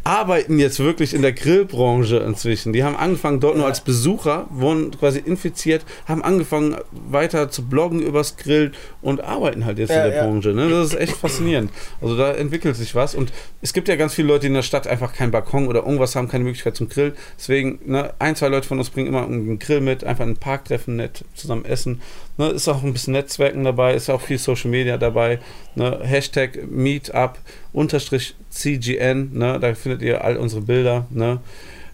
arbeiten 0.04 0.58
jetzt 0.58 0.80
wirklich 0.80 1.14
in 1.14 1.22
der 1.22 1.34
Grillbranche 1.34 2.18
inzwischen. 2.18 2.74
Die 2.74 2.84
haben 2.84 2.96
angefangen 2.96 3.40
dort 3.40 3.58
nur 3.58 3.66
als 3.66 3.82
Besucher, 3.82 4.48
wurden 4.50 4.92
quasi 4.92 5.20
infiziert, 5.20 5.86
haben 6.06 6.24
angefangen 6.24 6.76
weiter 6.92 7.50
zu 7.50 7.64
bloggen 7.64 8.02
übers 8.02 8.38
Grill 8.38 8.72
und 9.02 9.24
arbeiten 9.24 9.66
halt 9.66 9.78
jetzt 9.78 9.90
Ja, 9.90 10.04
in 10.04 10.12
der 10.12 10.18
ja. 10.18 10.26
Branche. 10.26 10.50
Ne? 10.50 10.70
Das 10.70 10.88
ist 10.88 11.00
echt 11.00 11.16
faszinierend. 11.18 11.72
Also 12.02 12.18
da 12.18 12.32
entwickelt 12.32 12.76
sich 12.76 12.96
was 12.96 13.14
und 13.14 13.32
es 13.62 13.74
gibt 13.74 13.88
ja 13.88 13.96
ganz 13.96 14.14
viele 14.14 14.30
Leute, 14.30 14.42
die 14.42 14.48
in 14.48 14.54
der 14.54 14.64
Stadt 14.64 14.88
einfach 14.88 15.14
keinen 15.14 15.32
Balkon 15.32 15.68
oder 15.68 15.82
irgendwas 15.82 16.16
haben, 16.16 16.28
keine 16.28 16.44
Möglichkeit 16.44 16.76
zum 16.76 16.90
Grillen. 16.90 17.14
Deswegen, 17.38 17.80
ne, 17.86 18.14
ein, 18.18 18.36
zwei 18.36 18.48
Leute 18.48 18.68
von 18.68 18.80
uns 18.80 18.90
bringen 18.90 19.08
immer 19.08 19.24
einen 19.24 19.60
Grill 19.60 19.82
mit, 19.82 20.04
einfach 20.04 20.24
in 20.24 20.32
den 20.32 20.40
Park 20.40 20.66
treffen, 20.66 20.96
nett 20.96 21.24
zusammen 21.36 21.66
essen. 21.66 22.02
Ne, 22.38 22.48
ist 22.50 22.68
auch 22.68 22.82
ein 22.82 22.94
bisschen 22.94 23.14
Netzwerken 23.14 23.64
dabei, 23.64 23.94
ist 23.94 24.10
auch 24.10 24.22
viel 24.22 24.38
Social 24.38 24.72
Media 24.72 24.98
dabei. 24.98 25.40
Ne, 25.76 26.00
Hashtag 26.04 26.60
Meetup 26.70 27.38
unterstrich 27.74 28.36
CGN, 28.50 29.32
ne, 29.34 29.60
da 29.60 29.74
findet 29.76 30.02
ihr 30.02 30.24
all 30.24 30.38
unsere 30.38 30.62
Bilder. 30.62 31.06
Ne. 31.10 31.40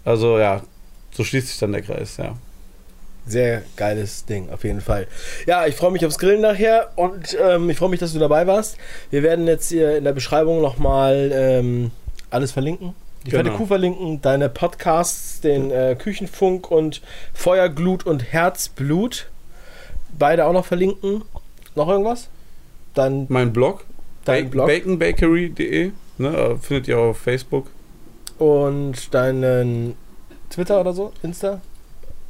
Also 0.06 0.38
ja, 0.40 0.62
so 1.12 1.24
schließt 1.24 1.48
sich 1.48 1.58
dann 1.60 1.72
der 1.72 1.82
Kreis, 1.82 2.18
ja. 2.18 2.36
Sehr 3.26 3.64
geiles 3.76 4.26
Ding, 4.26 4.50
auf 4.52 4.64
jeden 4.64 4.80
Fall. 4.80 5.08
Ja, 5.48 5.66
ich 5.68 5.76
freue 5.76 5.92
mich 5.92 6.06
aufs 6.06 6.18
Grillen 6.18 6.40
nachher 6.42 6.92
und 6.96 7.36
ähm, 7.42 7.70
ich 7.70 7.78
freue 7.78 7.90
mich, 7.90 8.00
dass 8.00 8.14
du 8.14 8.20
dabei 8.20 8.48
warst. 8.48 8.78
Wir 9.10 9.22
werden 9.22 9.48
jetzt 9.48 9.68
hier 9.70 9.98
in 9.98 10.06
der 10.06 10.14
Beschreibung 10.14 10.62
nochmal 10.62 11.32
ähm, 11.34 11.92
alles 12.30 12.54
verlinken. 12.54 12.94
Die 13.26 13.32
Genau. 13.32 13.44
fette 13.44 13.58
Kuh 13.58 13.66
verlinken, 13.66 14.22
deine 14.22 14.48
Podcasts, 14.48 15.42
den 15.42 15.72
äh, 15.72 15.98
Küchenfunk 16.00 16.72
und 16.72 17.02
Feuerglut 17.34 18.06
und 18.06 18.32
Herzblut. 18.32 19.28
Beide 20.18 20.46
auch 20.46 20.54
noch 20.54 20.66
verlinken. 20.66 21.24
Noch 21.76 21.88
irgendwas? 21.90 22.30
Dann 22.94 23.26
Mein 23.30 23.54
Blog, 23.54 23.86
dein 24.26 24.50
Blog 24.50 24.68
baconbakery.de, 24.68 25.92
ne, 26.18 26.28
äh, 26.38 26.56
findet 26.58 26.88
ihr 26.88 26.98
auf 26.98 27.18
Facebook. 27.18 27.68
und 28.40 29.14
deinen 29.14 29.96
Twitter 30.50 30.80
oder 30.82 30.94
so, 30.94 31.12
Insta. 31.24 31.62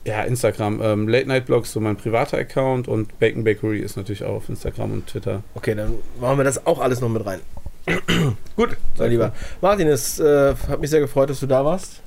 Ja, 0.05 0.23
Instagram. 0.23 0.81
Ähm, 0.81 1.07
Late 1.07 1.27
Night 1.27 1.45
Blog 1.45 1.63
ist 1.63 1.73
so 1.73 1.79
mein 1.81 1.97
privater 1.97 2.37
Account 2.37 2.87
und 2.87 3.19
Bacon 3.19 3.43
Bakery 3.43 3.79
ist 3.79 3.97
natürlich 3.97 4.23
auch 4.23 4.35
auf 4.35 4.49
Instagram 4.49 4.91
und 4.93 5.07
Twitter. 5.07 5.43
Okay, 5.53 5.75
dann 5.75 5.95
machen 6.21 6.37
wir 6.37 6.43
das 6.45 6.65
auch 6.65 6.79
alles 6.79 7.01
noch 7.01 7.09
mit 7.09 7.25
rein. 7.25 7.41
Gut, 8.55 8.77
mein 8.97 9.09
Lieber. 9.11 9.33
Martin, 9.61 9.87
es 9.87 10.19
äh, 10.19 10.55
hat 10.69 10.79
mich 10.79 10.89
sehr 10.89 10.99
gefreut, 11.01 11.29
dass 11.29 11.39
du 11.41 11.45
da 11.47 11.63
warst. 11.63 12.01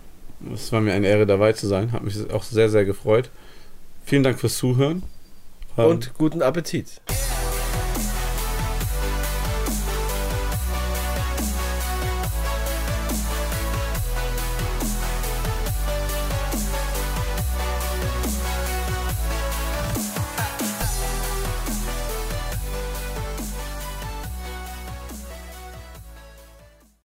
Es 0.54 0.72
war 0.72 0.80
mir 0.80 0.94
eine 0.94 1.06
Ehre 1.06 1.26
dabei 1.26 1.52
zu 1.52 1.66
sein. 1.66 1.92
Hat 1.92 2.02
mich 2.02 2.30
auch 2.32 2.42
sehr, 2.42 2.68
sehr 2.70 2.84
gefreut. 2.86 3.30
Vielen 4.04 4.22
Dank 4.22 4.38
fürs 4.40 4.56
Zuhören. 4.56 5.02
Und 5.86 6.14
guten 6.14 6.42
Appetit. 6.42 7.00